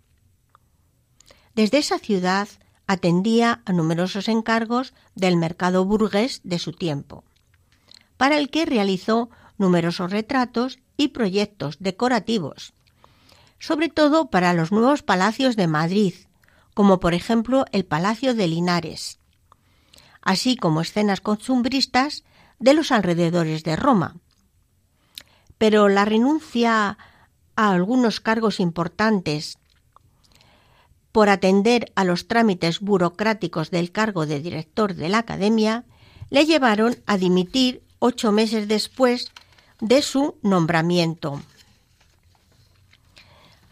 Desde 1.55 1.79
esa 1.79 1.99
ciudad 1.99 2.49
atendía 2.87 3.63
a 3.65 3.73
numerosos 3.73 4.29
encargos 4.29 4.95
del 5.15 5.37
mercado 5.37 5.85
burgués 5.85 6.41
de 6.45 6.59
su 6.59 6.73
tiempo, 6.73 7.25
para 8.17 8.37
el 8.37 8.51
que 8.51 8.67
realizó 8.67 9.31
numerosos 9.59 10.11
retratos 10.11 10.79
y 10.97 11.09
proyectos 11.09 11.77
decorativos, 11.79 12.73
sobre 13.59 13.89
todo 13.89 14.31
para 14.31 14.55
los 14.55 14.73
nuevos 14.73 15.03
palacios 15.03 15.57
de 15.57 15.67
Madrid, 15.67 16.15
como 16.81 16.99
por 16.99 17.13
ejemplo 17.13 17.67
el 17.73 17.85
Palacio 17.85 18.33
de 18.33 18.49
Linares, 18.49 19.19
así 20.23 20.57
como 20.57 20.81
escenas 20.81 21.21
costumbristas 21.21 22.25
de 22.59 22.73
los 22.73 22.91
alrededores 22.91 23.65
de 23.65 23.77
Roma. 23.77 24.17
Pero 25.59 25.91
la 25.91 26.07
renuncia 26.07 26.97
a 27.55 27.71
algunos 27.71 28.21
cargos 28.21 28.61
importantes 28.61 29.59
por 31.13 31.29
atender 31.29 31.93
a 31.97 32.05
los 32.05 32.29
trámites 32.29 32.81
burocráticos 32.81 33.71
del 33.71 33.93
cargo 33.93 34.25
de 34.25 34.41
director 34.41 34.95
de 34.95 35.11
la 35.11 35.19
Academia, 35.19 35.85
le 36.31 36.47
llevaron 36.47 36.97
a 37.05 37.19
dimitir 37.19 37.83
ocho 37.99 38.33
meses 38.33 38.69
después 38.69 39.33
de 39.83 40.01
su 40.01 40.39
nombramiento. 40.41 41.43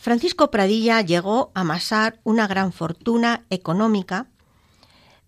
Francisco 0.09 0.51
Pradilla 0.51 1.03
llegó 1.03 1.53
a 1.55 1.61
amasar 1.61 2.19
una 2.25 2.47
gran 2.47 2.73
fortuna 2.73 3.45
económica, 3.51 4.31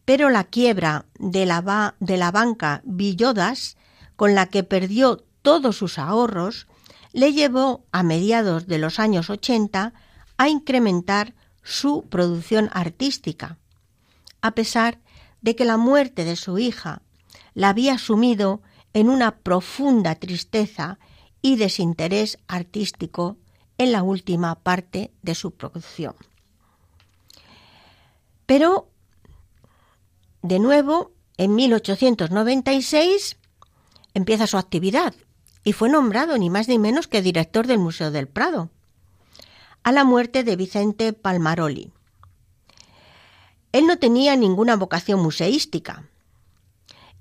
pero 0.07 0.31
la 0.31 0.45
quiebra 0.45 1.05
de 1.19 1.45
la, 1.45 1.97
de 2.01 2.17
la 2.17 2.31
banca 2.31 2.81
Villodas, 2.87 3.77
con 4.17 4.35
la 4.35 4.47
que 4.47 4.65
perdió 4.65 5.23
todos 5.43 5.77
sus 5.77 5.99
ahorros, 5.99 6.67
le 7.13 7.35
llevó 7.35 7.85
a 7.93 8.03
mediados 8.03 8.69
de 8.69 8.79
los 8.79 8.99
años 8.99 9.29
80 9.29 9.93
a 10.39 10.49
incrementar 10.49 11.35
su 11.63 12.07
producción 12.09 12.71
artística, 12.73 13.59
a 14.41 14.53
pesar 14.53 14.99
de 15.43 15.57
que 15.57 15.67
la 15.67 15.77
muerte 15.77 16.25
de 16.25 16.37
su 16.37 16.59
hija 16.59 17.03
la 17.53 17.69
había 17.69 17.99
sumido 17.99 18.63
en 18.95 19.11
una 19.11 19.41
profunda 19.41 20.15
tristeza 20.15 20.99
y 21.43 21.57
desinterés 21.57 22.39
artístico 22.49 23.37
en 23.81 23.93
la 23.93 24.03
última 24.03 24.57
parte 24.57 25.11
de 25.23 25.35
su 25.35 25.53
producción. 25.53 26.15
Pero, 28.45 28.91
de 30.43 30.59
nuevo, 30.59 31.13
en 31.39 31.55
1896 31.55 33.39
empieza 34.13 34.47
su 34.47 34.59
actividad 34.59 35.15
y 35.65 35.73
fue 35.73 35.89
nombrado 35.89 36.37
ni 36.37 36.51
más 36.51 36.69
ni 36.69 36.79
menos 36.79 37.09
que 37.09 37.23
director 37.23 37.67
del 37.67 37.79
Museo 37.79 38.11
del 38.11 38.29
Prado 38.29 38.69
a 39.83 39.93
la 39.93 40.05
muerte 40.05 40.45
de 40.45 40.57
Vicente 40.57 41.15
Palmaroli. 41.15 41.91
Él 43.73 43.87
no 43.87 43.99
tenía 43.99 44.37
ninguna 44.37 44.77
vocación 44.77 45.21
museística 45.21 46.05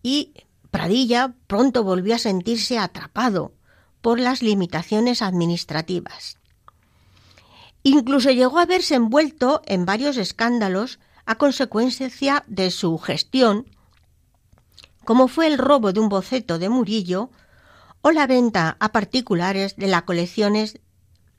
y 0.03 0.33
Pradilla 0.71 1.35
pronto 1.47 1.85
volvió 1.85 2.15
a 2.15 2.19
sentirse 2.19 2.77
atrapado 2.77 3.53
por 4.01 4.19
las 4.19 4.41
limitaciones 4.41 5.21
administrativas. 5.21 6.38
Incluso 7.89 8.29
llegó 8.29 8.59
a 8.59 8.67
verse 8.67 8.93
envuelto 8.93 9.63
en 9.65 9.83
varios 9.83 10.17
escándalos 10.17 10.99
a 11.25 11.39
consecuencia 11.39 12.43
de 12.45 12.69
su 12.69 12.99
gestión, 12.99 13.65
como 15.05 15.27
fue 15.27 15.47
el 15.47 15.57
robo 15.57 15.91
de 15.91 15.99
un 15.99 16.07
boceto 16.07 16.59
de 16.59 16.69
Murillo 16.69 17.31
o 18.03 18.11
la 18.11 18.27
venta 18.27 18.77
a 18.79 18.91
particulares 18.91 19.75
de 19.75 19.87
las 19.87 20.03
colecciones 20.03 20.79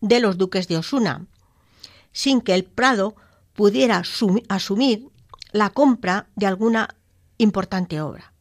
de 0.00 0.18
los 0.18 0.38
duques 0.38 0.66
de 0.66 0.78
Osuna, 0.78 1.28
sin 2.10 2.40
que 2.40 2.54
el 2.54 2.64
Prado 2.64 3.14
pudiera 3.52 4.02
asumir 4.48 5.08
la 5.52 5.70
compra 5.70 6.30
de 6.34 6.46
alguna 6.46 6.96
importante 7.38 8.00
obra. 8.00 8.32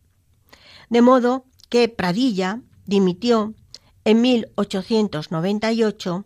De 0.89 1.03
modo 1.03 1.45
que 1.69 1.89
Pradilla 1.89 2.61
dimitió 2.87 3.53
en 4.03 4.21
1898 4.21 6.25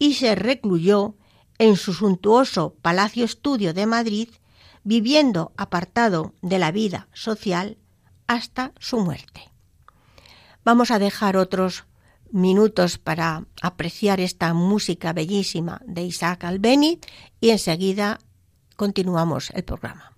y 0.00 0.14
se 0.14 0.34
recluyó 0.34 1.14
en 1.58 1.76
su 1.76 1.92
suntuoso 1.92 2.74
Palacio 2.80 3.24
Estudio 3.24 3.74
de 3.74 3.86
Madrid, 3.86 4.30
viviendo 4.82 5.52
apartado 5.58 6.34
de 6.40 6.58
la 6.58 6.72
vida 6.72 7.08
social 7.12 7.76
hasta 8.26 8.72
su 8.80 8.98
muerte. 8.98 9.42
Vamos 10.64 10.90
a 10.90 10.98
dejar 10.98 11.36
otros 11.36 11.84
minutos 12.32 12.96
para 12.96 13.44
apreciar 13.60 14.20
esta 14.20 14.54
música 14.54 15.12
bellísima 15.12 15.82
de 15.84 16.02
Isaac 16.02 16.44
Albéniz 16.44 17.00
y 17.38 17.50
enseguida 17.50 18.18
continuamos 18.76 19.50
el 19.50 19.64
programa. 19.64 20.09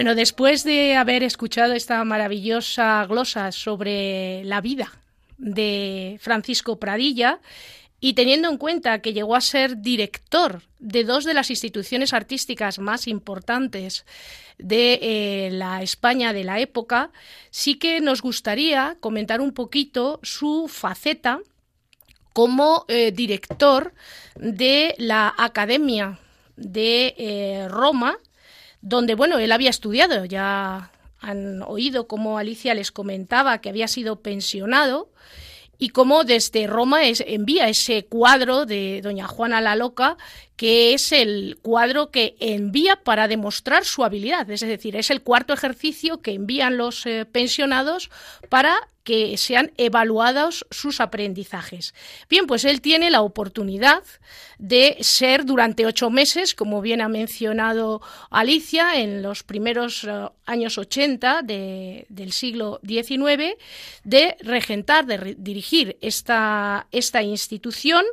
Bueno, 0.00 0.14
después 0.14 0.64
de 0.64 0.96
haber 0.96 1.22
escuchado 1.22 1.74
esta 1.74 2.02
maravillosa 2.04 3.04
glosa 3.04 3.52
sobre 3.52 4.42
la 4.44 4.62
vida 4.62 4.90
de 5.36 6.16
Francisco 6.22 6.78
Pradilla, 6.78 7.38
y 8.00 8.14
teniendo 8.14 8.48
en 8.48 8.56
cuenta 8.56 9.02
que 9.02 9.12
llegó 9.12 9.36
a 9.36 9.42
ser 9.42 9.82
director 9.82 10.62
de 10.78 11.04
dos 11.04 11.26
de 11.26 11.34
las 11.34 11.50
instituciones 11.50 12.14
artísticas 12.14 12.78
más 12.78 13.08
importantes 13.08 14.06
de 14.56 15.00
eh, 15.02 15.50
la 15.52 15.82
España 15.82 16.32
de 16.32 16.44
la 16.44 16.60
época, 16.60 17.10
sí 17.50 17.74
que 17.74 18.00
nos 18.00 18.22
gustaría 18.22 18.96
comentar 19.00 19.42
un 19.42 19.52
poquito 19.52 20.18
su 20.22 20.66
faceta 20.66 21.40
como 22.32 22.86
eh, 22.88 23.12
director 23.12 23.92
de 24.34 24.94
la 24.96 25.34
Academia 25.36 26.18
de 26.56 27.14
eh, 27.18 27.68
Roma, 27.68 28.16
donde 28.82 29.14
bueno, 29.14 29.38
él 29.38 29.52
había 29.52 29.70
estudiado, 29.70 30.24
ya 30.24 30.90
han 31.20 31.62
oído 31.62 32.06
cómo 32.06 32.38
Alicia 32.38 32.74
les 32.74 32.92
comentaba 32.92 33.60
que 33.60 33.68
había 33.68 33.88
sido 33.88 34.20
pensionado 34.20 35.10
y 35.78 35.90
cómo 35.90 36.24
desde 36.24 36.66
Roma 36.66 37.00
envía 37.04 37.68
ese 37.68 38.04
cuadro 38.04 38.66
de 38.66 39.00
Doña 39.02 39.26
Juana 39.26 39.60
la 39.60 39.76
Loca, 39.76 40.16
que 40.60 40.92
es 40.92 41.10
el 41.12 41.58
cuadro 41.62 42.10
que 42.10 42.36
envía 42.38 42.96
para 42.96 43.28
demostrar 43.28 43.86
su 43.86 44.04
habilidad. 44.04 44.50
Es 44.50 44.60
decir, 44.60 44.94
es 44.94 45.08
el 45.08 45.22
cuarto 45.22 45.54
ejercicio 45.54 46.20
que 46.20 46.34
envían 46.34 46.76
los 46.76 47.06
eh, 47.06 47.24
pensionados 47.24 48.10
para 48.50 48.90
que 49.02 49.38
sean 49.38 49.72
evaluados 49.78 50.66
sus 50.70 51.00
aprendizajes. 51.00 51.94
Bien, 52.28 52.46
pues 52.46 52.66
él 52.66 52.82
tiene 52.82 53.10
la 53.10 53.22
oportunidad 53.22 54.02
de 54.58 54.98
ser 55.00 55.46
durante 55.46 55.86
ocho 55.86 56.10
meses, 56.10 56.54
como 56.54 56.82
bien 56.82 57.00
ha 57.00 57.08
mencionado 57.08 58.02
Alicia, 58.28 59.00
en 59.00 59.22
los 59.22 59.42
primeros 59.42 60.04
eh, 60.04 60.28
años 60.44 60.76
80 60.76 61.40
del 61.40 62.32
siglo 62.32 62.80
XIX, 62.86 63.56
de 64.04 64.36
regentar, 64.40 65.06
de 65.06 65.36
dirigir 65.38 65.96
esta, 66.02 66.86
esta 66.92 67.22
institución. 67.22 68.04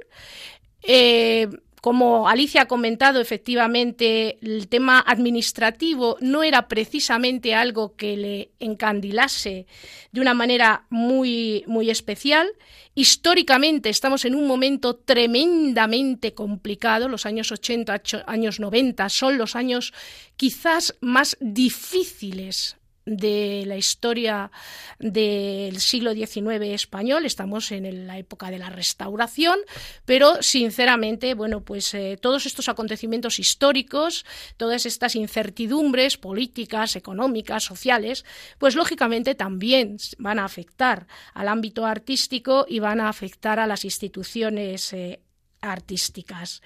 Eh, 0.84 1.50
como 1.82 2.28
Alicia 2.28 2.64
ha 2.64 2.68
comentado, 2.68 3.22
efectivamente, 3.22 4.40
el 4.42 4.68
tema 4.68 5.00
administrativo 5.06 6.18
no 6.22 6.44
era 6.44 6.68
precisamente 6.68 7.54
algo 7.54 7.96
que 7.96 8.18
le 8.18 8.52
encandilase 8.60 9.68
de 10.12 10.22
una 10.22 10.34
manera 10.34 10.86
muy, 10.90 11.64
muy 11.68 11.90
especial. 11.90 12.48
Históricamente 12.96 13.90
estamos 13.90 14.26
en 14.26 14.34
un 14.34 14.48
momento 14.48 14.96
tremendamente 14.96 16.34
complicado. 16.34 17.10
Los 17.10 17.28
años 17.28 17.52
80, 17.52 18.02
años 18.26 18.60
90 18.60 19.08
son 19.10 19.38
los 19.38 19.56
años 19.56 19.94
quizás 20.36 20.96
más 21.00 21.38
difíciles 21.40 22.78
de 23.08 23.64
la 23.66 23.78
historia 23.78 24.52
del 25.00 25.80
siglo 25.80 26.14
XIX 26.14 26.62
español, 26.74 27.26
estamos 27.26 27.72
en 27.72 28.06
la 28.06 28.18
época 28.18 28.52
de 28.52 28.60
la 28.60 28.70
restauración, 28.70 29.58
pero 30.06 30.44
sinceramente, 30.44 31.34
bueno, 31.34 31.62
pues 31.62 31.94
eh, 31.94 32.20
todos 32.22 32.46
estos 32.46 32.68
acontecimientos 32.68 33.40
históricos, 33.40 34.26
todas 34.58 34.86
estas 34.86 35.16
incertidumbres 35.16 36.18
políticas, 36.18 36.98
económicas, 36.98 37.64
sociales, 37.64 38.26
pues 38.58 38.76
lógicamente 38.76 39.36
también 39.36 39.98
van 40.18 40.40
a 40.40 40.46
afectar 40.46 41.08
al 41.34 41.48
ámbito 41.48 41.86
artístico 41.86 42.66
y 42.68 42.80
van 42.80 43.00
a 43.00 43.08
afectar 43.08 43.60
a 43.60 43.68
las 43.68 43.86
instituciones 43.86 44.92
eh, 44.92 45.22
artísticas. 45.62 46.62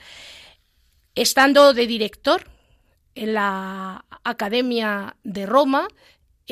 Estando 1.14 1.74
de 1.74 1.86
director 1.86 2.50
en 3.14 3.34
la 3.34 4.06
Academia 4.24 5.18
de 5.24 5.46
Roma, 5.46 5.88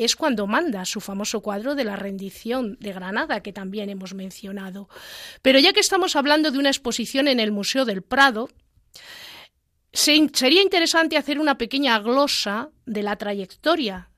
es 0.04 0.16
cuando 0.16 0.46
manda 0.46 0.84
su 0.84 1.00
famoso 1.00 1.40
cuadro 1.40 1.74
de 1.74 1.84
la 1.84 1.96
rendición 1.96 2.76
de 2.80 2.92
Granada, 2.92 3.42
que 3.42 3.52
también 3.52 3.90
hemos 3.90 4.14
mencionado. 4.14 4.88
Pero 5.42 5.58
ya 5.58 5.72
que 5.72 5.80
estamos 5.80 6.16
hablando 6.16 6.50
de 6.50 6.58
una 6.58 6.70
exposición 6.70 7.28
en 7.28 7.40
el 7.40 7.52
Museo 7.52 7.84
del 7.84 8.02
Prado, 8.02 8.48
sería 9.92 10.62
interesante 10.62 11.16
hacer 11.16 11.38
una 11.38 11.58
pequeña 11.58 11.98
glosa 11.98 12.70
de 12.86 13.02
la 13.02 13.16
trayectoria 13.16 14.10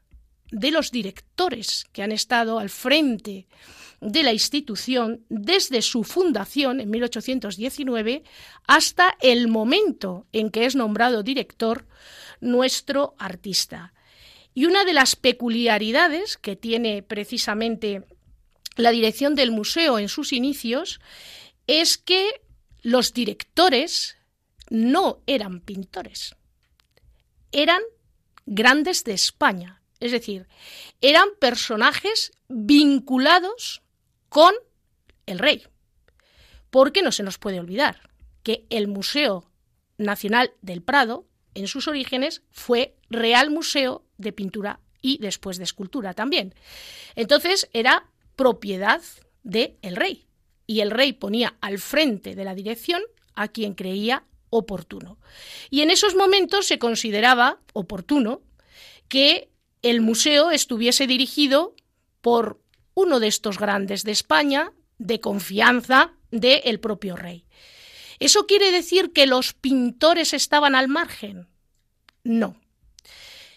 de 0.51 0.70
los 0.70 0.91
directores 0.91 1.85
que 1.93 2.03
han 2.03 2.12
estado 2.12 2.59
al 2.59 2.70
frente 2.70 3.49
de 4.01 4.22
la 4.22 4.33
institución 4.33 5.24
desde 5.28 5.80
su 5.80 6.05
fundación 6.05 6.80
en 6.80 6.91
1819 6.91 8.24
hasta 8.66 9.16
el 9.20 9.49
momento 9.49 10.26
en 10.33 10.51
que 10.51 10.66
es 10.66 10.74
nombrado 10.74 11.22
director 11.22 11.87
nuestro 12.41 13.14
artista. 13.18 13.95
Y 14.55 14.66
una 14.66 14.84
de 14.84 14.92
las 14.92 15.16
peculiaridades 15.16 16.36
que 16.36 16.57
tiene 16.57 17.03
precisamente 17.03 18.05
la 18.76 18.90
dirección 18.90 19.34
del 19.34 19.50
museo 19.50 19.98
en 19.98 20.09
sus 20.09 20.32
inicios 20.32 21.00
es 21.66 21.98
que 21.98 22.42
los 22.82 23.12
directores 23.12 24.16
no 24.68 25.22
eran 25.26 25.61
pintores, 25.61 26.34
eran 27.53 27.80
grandes 28.46 29.05
de 29.05 29.12
España, 29.12 29.82
es 30.00 30.12
decir, 30.12 30.48
eran 31.00 31.28
personajes 31.38 32.32
vinculados 32.48 33.82
con 34.28 34.55
el 35.26 35.38
rey. 35.38 35.62
Porque 36.70 37.03
no 37.03 37.12
se 37.12 37.22
nos 37.22 37.38
puede 37.38 37.61
olvidar 37.61 38.11
que 38.42 38.66
el 38.70 38.88
Museo 38.88 39.50
Nacional 39.98 40.53
del 40.62 40.82
Prado, 40.82 41.26
en 41.55 41.68
sus 41.68 41.86
orígenes, 41.86 42.42
fue 42.50 42.96
Real 43.11 43.50
Museo 43.50 44.05
de 44.23 44.33
pintura 44.33 44.81
y 45.03 45.18
después 45.18 45.59
de 45.59 45.64
escultura 45.64 46.14
también. 46.14 46.55
Entonces 47.16 47.68
era 47.75 48.07
propiedad 48.37 49.03
del 49.43 49.77
el 49.83 49.97
rey 49.97 50.27
y 50.66 50.81
el 50.81 50.91
rey 50.91 51.12
ponía 51.12 51.57
al 51.61 51.79
frente 51.79 52.35
de 52.35 52.45
la 52.45 52.55
dirección 52.55 53.03
a 53.35 53.49
quien 53.49 53.75
creía 53.75 54.25
oportuno. 54.49 55.18
Y 55.68 55.81
en 55.81 55.91
esos 55.91 56.14
momentos 56.14 56.66
se 56.66 56.79
consideraba 56.79 57.61
oportuno 57.73 58.43
que 59.09 59.51
el 59.83 60.01
museo 60.01 60.51
estuviese 60.51 61.07
dirigido 61.07 61.75
por 62.20 62.61
uno 62.95 63.20
de 63.20 63.27
estos 63.27 63.59
grandes 63.59 64.05
de 64.05 64.12
España, 64.12 64.73
de 64.99 65.20
confianza 65.20 66.12
del 66.31 66.79
propio 66.79 67.16
rey. 67.16 67.47
¿Eso 68.20 68.47
quiere 68.47 68.70
decir 68.70 69.12
que 69.12 69.27
los 69.27 69.53
pintores 69.55 70.33
estaban 70.33 70.75
al 70.75 70.89
margen? 70.89 71.49
No 72.23 72.61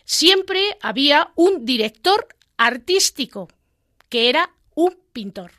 siempre 0.05 0.77
había 0.81 1.31
un 1.35 1.65
director 1.65 2.27
artístico, 2.57 3.49
que 4.07 4.29
era 4.29 4.55
un 4.75 4.97
pintor. 5.11 5.51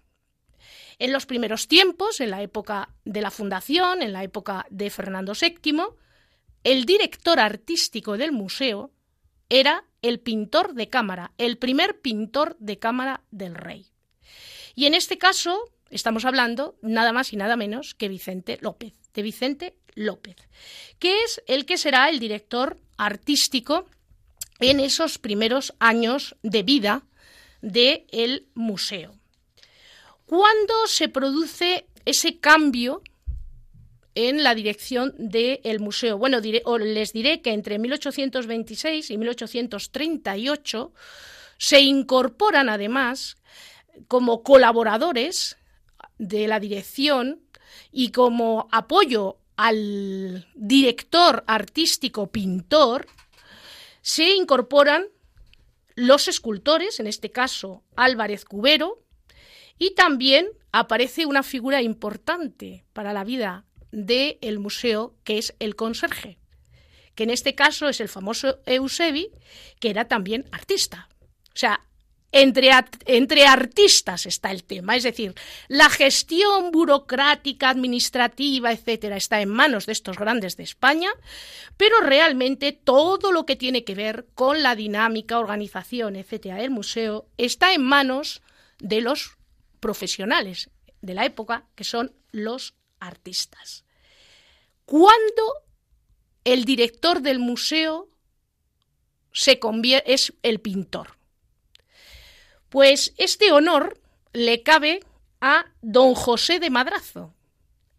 En 0.99 1.12
los 1.12 1.26
primeros 1.26 1.68
tiempos, 1.68 2.20
en 2.20 2.30
la 2.30 2.40
época 2.40 2.88
de 3.05 3.20
la 3.20 3.30
fundación, 3.30 4.01
en 4.01 4.12
la 4.12 4.24
época 4.24 4.66
de 4.70 4.88
Fernando 4.88 5.34
VII, 5.38 5.82
el 6.64 6.86
director 6.86 7.38
artístico 7.38 8.16
del 8.16 8.32
museo 8.32 8.90
era 9.49 9.84
el 10.01 10.20
pintor 10.20 10.74
de 10.74 10.88
cámara, 10.88 11.32
el 11.38 11.59
primer 11.59 12.01
pintor 12.01 12.57
de 12.59 12.78
cámara 12.78 13.22
del 13.30 13.55
rey. 13.55 13.86
Y 14.74 14.86
en 14.86 14.94
este 14.94 15.18
caso 15.18 15.70
estamos 15.90 16.24
hablando 16.24 16.76
nada 16.82 17.12
más 17.12 17.32
y 17.32 17.36
nada 17.36 17.57
menos 17.57 17.94
que 17.94 18.09
Vicente 18.09 18.59
López, 18.61 18.94
de 19.12 19.22
Vicente 19.22 19.76
López, 19.94 20.36
que 20.99 21.22
es 21.22 21.42
el 21.47 21.66
que 21.66 21.78
será 21.78 22.09
el 22.09 22.18
director 22.18 22.78
artístico 22.97 23.86
en 24.61 24.81
esos 24.81 25.19
primeros 25.19 25.75
años 25.79 26.37
de 26.43 26.63
vida 26.63 27.03
del 27.61 28.47
museo. 28.55 29.15
¿Cuándo 30.27 30.75
se 30.87 31.09
produce 31.09 31.87
ese 32.05 32.39
cambio 32.39 33.03
en 34.15 34.43
la 34.43 34.55
dirección 34.55 35.15
del 35.19 35.81
museo? 35.81 36.19
Bueno, 36.19 36.41
les 36.41 37.13
diré 37.13 37.43
que 37.43 37.53
entre 37.53 37.79
1826 37.79 39.11
y 39.11 39.19
1838 39.19 40.93
se 41.59 41.81
incorporan 41.81 42.69
además 42.69 43.37
como 44.09 44.43
colaboradores 44.43 45.57
de 46.19 46.49
la 46.49 46.61
dirección 46.61 47.41
y 47.93 48.11
como 48.11 48.69
apoyo 48.73 49.39
al 49.57 50.47
director 50.55 51.45
artístico 51.47 52.27
pintor 52.27 53.07
se 54.07 54.37
incorporan 54.37 55.09
los 55.97 56.29
escultores, 56.29 57.01
en 57.01 57.09
este 57.09 57.33
caso 57.33 57.83
Álvarez 57.97 58.45
Cubero, 58.45 59.03
y 59.79 59.97
también 59.97 60.47
aparece 60.71 61.27
una 61.27 61.43
figura 61.43 61.83
importante 61.83 62.85
para 62.93 63.13
la 63.13 63.25
vida 63.25 63.65
del 63.91 64.61
museo, 64.61 65.17
que 65.25 65.39
es 65.39 65.57
el 65.59 65.75
conserje, 65.75 66.39
que 67.17 67.25
en 67.25 67.31
este 67.31 67.57
caso 67.57 67.89
es 67.89 68.01
el 68.01 68.09
famoso 68.09 68.61
Eusebi, 68.65 69.33
que 69.81 69.91
era 69.91 70.07
también 70.07 70.45
artista. 70.53 71.09
O 71.49 71.57
sea, 71.59 71.81
entre, 72.43 73.47
artistas 73.47 74.26
está 74.26 74.51
el 74.51 74.64
tema, 74.64 74.97
es 74.97 75.03
decir, 75.03 75.34
la 75.68 75.89
gestión 75.89 76.70
burocrática, 76.70 77.70
administrativa, 77.70 78.72
etcétera, 78.72 79.16
está 79.16 79.41
en 79.41 79.49
manos 79.49 79.87
de 79.87 79.93
estos 79.93 80.18
grandes 80.18 80.57
de 80.57 80.64
España, 80.64 81.11
pero 81.76 82.01
realmente 82.01 82.72
todo 82.72 83.32
lo 83.32 83.47
que 83.47 83.57
tiene 83.57 83.84
que 83.84 83.95
ver 83.95 84.26
con 84.34 84.62
la 84.62 84.74
dinámica, 84.74 85.39
organización, 85.39 86.16
etcétera, 86.16 86.57
del 86.57 86.70
museo 86.70 87.28
está 87.37 87.72
en 87.74 87.82
manos 87.82 88.43
de 88.78 89.01
los 89.01 89.37
profesionales 89.80 90.70
de 91.01 91.14
la 91.14 91.24
época, 91.24 91.66
que 91.74 91.84
son 91.84 92.14
los 92.32 92.74
artistas. 93.01 93.84
¿Cuándo 94.84 95.43
el 96.45 96.64
director 96.64 97.20
del 97.20 97.39
museo 97.39 98.09
se 99.32 99.59
convierte, 99.59 100.12
es 100.12 100.32
el 100.43 100.61
pintor? 100.61 101.16
Pues 102.77 103.14
este 103.16 103.53
honor 103.53 103.99
le 104.35 104.62
cabe 104.62 105.01
a 105.41 105.64
don 105.81 106.14
José 106.14 106.61
de 106.61 106.68
Madrazo, 106.68 107.33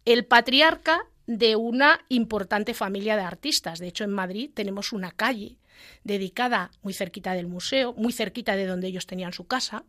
el 0.04 0.24
patriarca 0.24 1.00
de 1.26 1.56
una 1.56 2.04
importante 2.08 2.74
familia 2.74 3.16
de 3.16 3.22
artistas. 3.22 3.80
De 3.80 3.88
hecho, 3.88 4.04
en 4.04 4.12
Madrid 4.12 4.52
tenemos 4.54 4.92
una 4.92 5.10
calle 5.10 5.56
dedicada 6.04 6.70
muy 6.82 6.94
cerquita 6.94 7.32
del 7.32 7.48
museo, 7.48 7.92
muy 7.94 8.12
cerquita 8.12 8.54
de 8.54 8.66
donde 8.66 8.86
ellos 8.86 9.08
tenían 9.08 9.32
su 9.32 9.48
casa, 9.48 9.82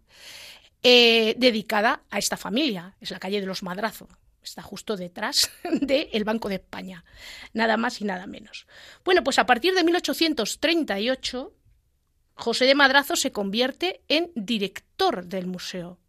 eh, 0.82 1.36
dedicada 1.38 2.02
a 2.10 2.18
esta 2.18 2.36
familia. 2.36 2.96
Es 3.00 3.12
la 3.12 3.20
calle 3.20 3.42
de 3.42 3.46
los 3.46 3.62
Madrazo. 3.62 4.10
Está 4.42 4.64
justo 4.64 4.98
detrás 4.98 5.52
del 5.82 6.24
Banco 6.24 6.50
de 6.50 6.56
España. 6.56 7.06
Nada 7.54 7.78
más 7.78 8.02
y 8.02 8.06
nada 8.06 8.26
menos. 8.26 8.66
Bueno, 9.06 9.24
pues 9.24 9.38
a 9.38 9.46
partir 9.46 9.76
de 9.76 9.84
1838 9.84 11.54
José 12.40 12.66
de 12.66 12.74
Madrazo 12.74 13.18
se 13.18 13.34
convierte 13.34 14.02
en 14.08 14.32
director 14.34 15.26
del 15.26 15.46
museo, 15.46 16.00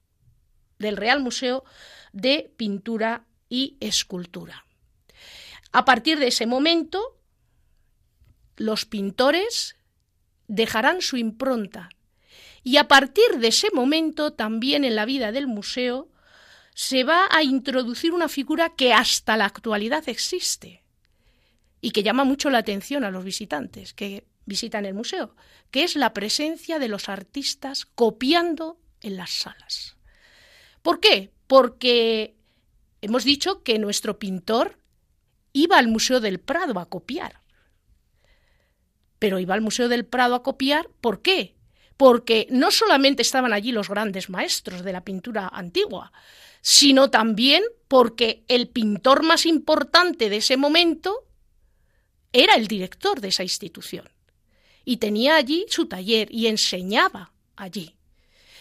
del 0.79 0.97
Real 0.97 1.21
Museo 1.21 1.65
de 2.13 2.53
Pintura 2.57 3.27
y 3.49 3.77
Escultura. 3.81 4.65
A 5.73 5.85
partir 5.85 6.21
de 6.21 6.29
ese 6.29 6.47
momento, 6.47 7.19
los 8.57 8.87
pintores 8.87 9.75
dejarán 10.47 11.03
su 11.03 11.17
impronta 11.17 11.89
y 12.63 12.77
a 12.77 12.87
partir 12.87 13.39
de 13.41 13.49
ese 13.49 13.69
momento 13.73 14.33
también 14.33 14.85
en 14.85 14.95
la 14.95 15.07
vida 15.07 15.33
del 15.33 15.49
museo 15.49 16.09
se 16.75 17.03
va 17.03 17.27
a 17.33 17.43
introducir 17.43 18.13
una 18.13 18.29
figura 18.29 18.71
que 18.77 18.93
hasta 18.93 19.37
la 19.37 19.47
actualidad 19.47 20.09
existe 20.09 20.85
y 21.81 21.91
que 21.91 22.05
llama 22.05 22.23
mucho 22.23 22.51
la 22.51 22.59
atención 22.59 23.03
a 23.03 23.11
los 23.11 23.25
visitantes, 23.25 23.95
que 23.95 24.30
visitan 24.51 24.85
el 24.85 24.95
museo, 24.95 25.37
que 25.71 25.85
es 25.85 25.95
la 25.95 26.13
presencia 26.13 26.81
de 26.81 26.89
los 26.89 27.09
artistas 27.09 27.87
copiando 27.87 28.79
en 29.01 29.17
las 29.17 29.31
salas. 29.31 29.97
¿Por 30.83 30.99
qué? 30.99 31.31
Porque 31.47 32.35
hemos 33.01 33.25
dicho 33.25 33.63
que 33.63 33.79
nuestro 33.79 34.19
pintor 34.19 34.79
iba 35.53 35.79
al 35.79 35.87
Museo 35.87 36.19
del 36.21 36.41
Prado 36.41 36.79
a 36.81 36.89
copiar. 36.89 37.41
Pero 39.21 39.39
iba 39.39 39.55
al 39.55 39.61
Museo 39.61 39.89
del 39.89 40.05
Prado 40.05 40.35
a 40.35 40.43
copiar, 40.43 40.89
¿por 41.01 41.23
qué? 41.23 41.55
Porque 41.97 42.49
no 42.51 42.73
solamente 42.73 43.23
estaban 43.23 43.53
allí 43.53 43.71
los 43.71 43.89
grandes 43.89 44.31
maestros 44.31 44.83
de 44.83 44.93
la 44.93 45.05
pintura 45.05 45.49
antigua, 45.49 46.13
sino 46.61 47.09
también 47.11 47.63
porque 47.87 48.45
el 48.49 48.69
pintor 48.69 49.23
más 49.23 49.47
importante 49.47 50.29
de 50.29 50.39
ese 50.39 50.57
momento 50.57 51.25
era 52.33 52.55
el 52.55 52.67
director 52.67 53.21
de 53.21 53.29
esa 53.29 53.45
institución 53.45 54.09
y 54.85 54.99
tenía 54.99 55.37
allí 55.37 55.67
su 55.69 55.87
taller 55.87 56.29
y 56.31 56.47
enseñaba 56.47 57.33
allí. 57.57 57.95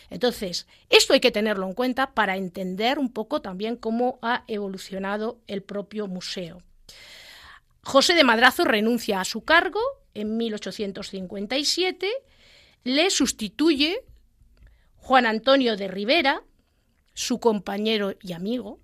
Entonces, 0.10 0.68
esto 0.90 1.14
hay 1.14 1.20
que 1.20 1.32
tenerlo 1.32 1.68
en 1.68 1.74
cuenta 1.74 2.14
para 2.14 2.36
entender 2.36 2.98
un 2.98 3.12
poco 3.12 3.42
también 3.42 3.76
cómo 3.76 4.18
ha 4.22 4.44
evolucionado 4.48 5.40
el 5.48 5.62
propio 5.62 6.08
museo. 6.08 6.64
José 7.84 8.14
de 8.14 8.24
Madrazo 8.24 8.66
renuncia 8.66 9.22
a 9.22 9.26
su 9.26 9.42
cargo 9.42 9.80
en 10.14 10.38
1857, 10.38 12.10
le 12.84 13.10
sustituye 13.10 14.02
Juan 14.98 15.26
Antonio 15.26 15.78
de 15.78 15.88
Rivera, 15.88 16.44
su 17.14 17.40
compañero 17.40 18.16
y 18.22 18.34
amigo, 18.34 18.80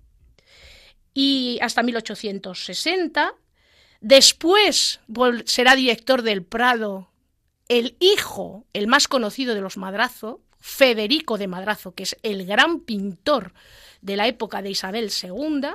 y 1.12 1.58
hasta 1.60 1.82
1860. 1.82 3.34
Después 4.00 5.00
será 5.46 5.74
director 5.74 6.22
del 6.22 6.44
Prado 6.44 7.10
el 7.68 7.96
hijo, 8.00 8.64
el 8.72 8.86
más 8.86 9.08
conocido 9.08 9.54
de 9.54 9.60
los 9.60 9.76
Madrazo, 9.76 10.40
Federico 10.58 11.36
de 11.38 11.48
Madrazo, 11.48 11.94
que 11.94 12.04
es 12.04 12.16
el 12.22 12.46
gran 12.46 12.80
pintor 12.80 13.52
de 14.00 14.16
la 14.16 14.26
época 14.26 14.62
de 14.62 14.70
Isabel 14.70 15.12
II, 15.22 15.68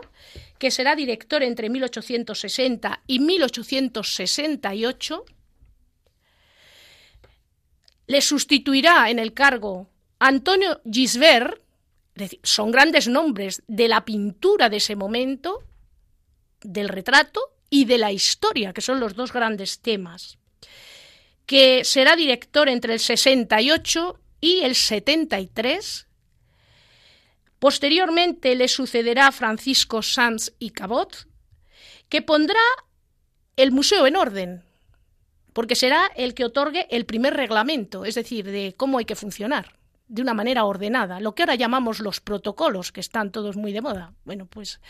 que 0.58 0.72
será 0.72 0.96
director 0.96 1.44
entre 1.44 1.70
1860 1.70 3.04
y 3.08 3.20
1868, 3.20 5.24
le 8.08 8.22
sustituirá 8.22 9.10
en 9.10 9.20
el 9.20 9.34
cargo 9.34 9.90
Antonio 10.20 10.82
Gisbert, 10.90 11.62
son 12.44 12.72
grandes 12.72 13.08
nombres 13.08 13.64
de 13.68 13.88
la 13.88 14.06
pintura 14.06 14.70
de 14.70 14.78
ese 14.78 14.96
momento, 14.96 15.64
del 16.62 16.90
retrato 16.90 17.42
y 17.70 17.86
de 17.86 17.98
la 17.98 18.12
historia, 18.12 18.74
que 18.74 18.82
son 18.82 19.00
los 19.00 19.16
dos 19.16 19.34
grandes 19.34 19.80
temas 19.80 20.38
que 21.46 21.84
será 21.84 22.16
director 22.16 22.70
entre 22.70 22.94
el 22.94 23.00
68 23.00 24.20
y 24.40 24.62
el 24.62 24.76
73. 24.76 26.08
Posteriormente 27.60 28.56
le 28.56 28.68
sucederá 28.68 29.32
Francisco 29.32 30.02
Sanz 30.02 30.54
y 30.58 30.72
Cabot, 30.72 31.28
que 32.10 32.22
pondrá 32.22 32.60
el 33.56 33.72
museo 33.72 34.08
en 34.08 34.16
orden, 34.16 34.64
porque 35.54 35.76
será 35.76 36.10
el 36.16 36.34
que 36.34 36.46
otorgue 36.46 36.88
el 36.90 37.06
primer 37.06 37.36
reglamento, 37.36 38.06
es 38.06 38.16
decir, 38.16 38.46
de 38.46 38.74
cómo 38.76 38.98
hay 38.98 39.06
que 39.06 39.16
funcionar 39.16 39.80
de 40.12 40.22
una 40.22 40.34
manera 40.34 40.66
ordenada, 40.66 41.22
lo 41.22 41.34
que 41.34 41.44
ahora 41.44 41.56
llamamos 41.56 42.02
los 42.02 42.20
protocolos, 42.20 42.92
que 42.92 43.00
están 43.00 43.32
todos 43.32 43.56
muy 43.56 43.72
de 43.72 43.80
moda. 43.80 44.14
Bueno, 44.26 44.46
pues 44.46 44.82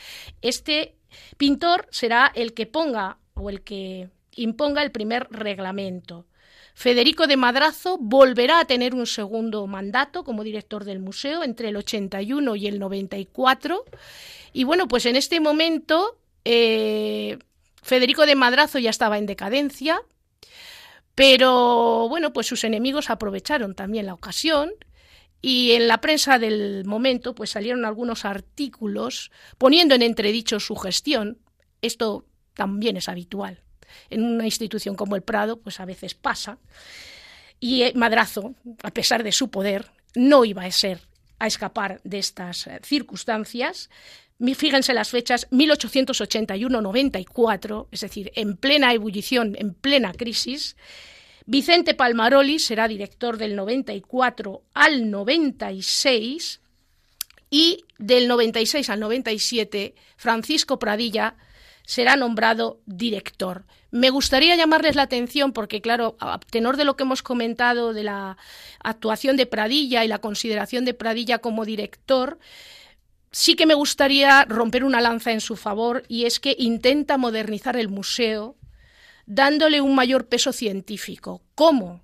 este 0.41 0.95
pintor 1.37 1.87
será 1.91 2.31
el 2.33 2.55
que 2.55 2.65
ponga 2.65 3.19
o 3.35 3.51
el 3.51 3.61
que 3.61 4.09
imponga 4.31 4.81
el 4.81 4.91
primer 4.91 5.27
reglamento. 5.29 6.25
Federico 6.81 7.27
de 7.27 7.37
Madrazo 7.37 7.99
volverá 7.99 8.59
a 8.59 8.65
tener 8.65 8.95
un 8.95 9.05
segundo 9.05 9.67
mandato 9.67 10.23
como 10.23 10.43
director 10.43 10.83
del 10.83 10.97
museo 10.97 11.43
entre 11.43 11.69
el 11.69 11.75
81 11.75 12.55
y 12.55 12.65
el 12.65 12.79
94. 12.79 13.85
Y 14.51 14.63
bueno, 14.63 14.87
pues 14.87 15.05
en 15.05 15.15
este 15.15 15.39
momento 15.39 16.17
eh, 16.43 17.37
Federico 17.83 18.25
de 18.25 18.33
Madrazo 18.33 18.79
ya 18.79 18.89
estaba 18.89 19.19
en 19.19 19.27
decadencia, 19.27 20.01
pero 21.13 22.09
bueno, 22.09 22.33
pues 22.33 22.47
sus 22.47 22.63
enemigos 22.63 23.11
aprovecharon 23.11 23.75
también 23.75 24.07
la 24.07 24.15
ocasión 24.15 24.71
y 25.39 25.73
en 25.73 25.87
la 25.87 26.01
prensa 26.01 26.39
del 26.39 26.83
momento 26.85 27.35
pues 27.35 27.51
salieron 27.51 27.85
algunos 27.85 28.25
artículos 28.25 29.29
poniendo 29.59 29.93
en 29.93 30.01
entredicho 30.01 30.59
su 30.59 30.75
gestión. 30.75 31.37
Esto 31.83 32.25
también 32.55 32.97
es 32.97 33.07
habitual 33.07 33.61
en 34.09 34.23
una 34.23 34.45
institución 34.45 34.95
como 34.95 35.15
el 35.15 35.21
Prado, 35.21 35.57
pues 35.57 35.79
a 35.79 35.85
veces 35.85 36.15
pasa. 36.15 36.57
Y 37.59 37.83
eh, 37.83 37.93
Madrazo, 37.95 38.55
a 38.83 38.91
pesar 38.91 39.23
de 39.23 39.31
su 39.31 39.49
poder, 39.49 39.91
no 40.15 40.43
iba 40.45 40.63
a 40.63 40.71
ser 40.71 41.01
a 41.39 41.47
escapar 41.47 41.99
de 42.03 42.19
estas 42.19 42.67
eh, 42.67 42.79
circunstancias. 42.83 43.89
Fíjense 44.55 44.93
las 44.93 45.09
fechas, 45.09 45.49
1881-94, 45.51 47.87
es 47.91 48.01
decir, 48.01 48.31
en 48.35 48.57
plena 48.57 48.93
ebullición, 48.93 49.55
en 49.57 49.73
plena 49.75 50.13
crisis. 50.13 50.75
Vicente 51.45 51.93
Palmaroli 51.93 52.59
será 52.59 52.87
director 52.87 53.37
del 53.37 53.55
94 53.55 54.63
al 54.73 55.11
96 55.11 56.61
y 57.51 57.83
del 57.99 58.27
96 58.27 58.89
al 58.89 58.99
97 58.99 59.93
Francisco 60.17 60.79
Pradilla 60.79 61.35
será 61.91 62.15
nombrado 62.15 62.79
director. 62.85 63.65
Me 63.89 64.11
gustaría 64.11 64.55
llamarles 64.55 64.95
la 64.95 65.01
atención 65.01 65.51
porque, 65.51 65.81
claro, 65.81 66.15
a 66.21 66.39
tenor 66.39 66.77
de 66.77 66.85
lo 66.85 66.95
que 66.95 67.03
hemos 67.03 67.21
comentado 67.21 67.91
de 67.91 68.03
la 68.03 68.37
actuación 68.81 69.35
de 69.35 69.45
Pradilla 69.45 70.05
y 70.05 70.07
la 70.07 70.19
consideración 70.19 70.85
de 70.85 70.93
Pradilla 70.93 71.39
como 71.39 71.65
director, 71.65 72.39
sí 73.33 73.55
que 73.57 73.65
me 73.65 73.73
gustaría 73.73 74.45
romper 74.45 74.85
una 74.85 75.01
lanza 75.01 75.33
en 75.33 75.41
su 75.41 75.57
favor 75.57 76.03
y 76.07 76.23
es 76.23 76.39
que 76.39 76.55
intenta 76.57 77.17
modernizar 77.17 77.75
el 77.75 77.89
museo 77.89 78.55
dándole 79.25 79.81
un 79.81 79.93
mayor 79.93 80.29
peso 80.29 80.53
científico. 80.53 81.41
¿Cómo? 81.55 81.99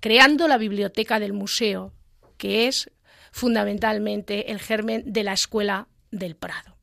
Creando 0.00 0.48
la 0.48 0.58
biblioteca 0.58 1.18
del 1.18 1.32
museo, 1.32 1.94
que 2.36 2.68
es 2.68 2.90
fundamentalmente 3.32 4.52
el 4.52 4.60
germen 4.60 5.02
de 5.06 5.24
la 5.24 5.32
Escuela 5.32 5.88
del 6.10 6.36
Prado. 6.36 6.76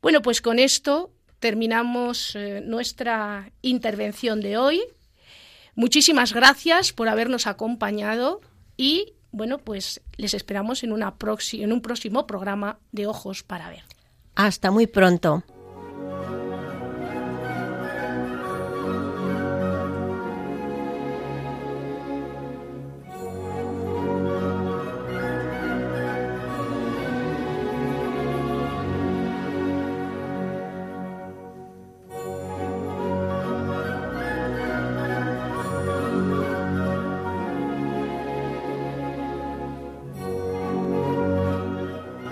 Bueno, 0.00 0.22
pues 0.22 0.40
con 0.40 0.60
esto 0.60 1.10
terminamos 1.40 2.36
eh, 2.36 2.62
nuestra 2.64 3.50
intervención 3.62 4.40
de 4.40 4.56
hoy. 4.56 4.80
Muchísimas 5.74 6.32
gracias 6.32 6.92
por 6.92 7.08
habernos 7.08 7.46
acompañado 7.46 8.40
y 8.76 9.14
bueno, 9.32 9.58
pues 9.58 10.00
les 10.16 10.34
esperamos 10.34 10.82
en, 10.82 10.92
una 10.92 11.14
en 11.52 11.72
un 11.72 11.80
próximo 11.80 12.26
programa 12.26 12.78
de 12.92 13.06
Ojos 13.06 13.42
para 13.42 13.68
Ver. 13.70 13.84
Hasta 14.34 14.70
muy 14.70 14.86
pronto. 14.86 15.44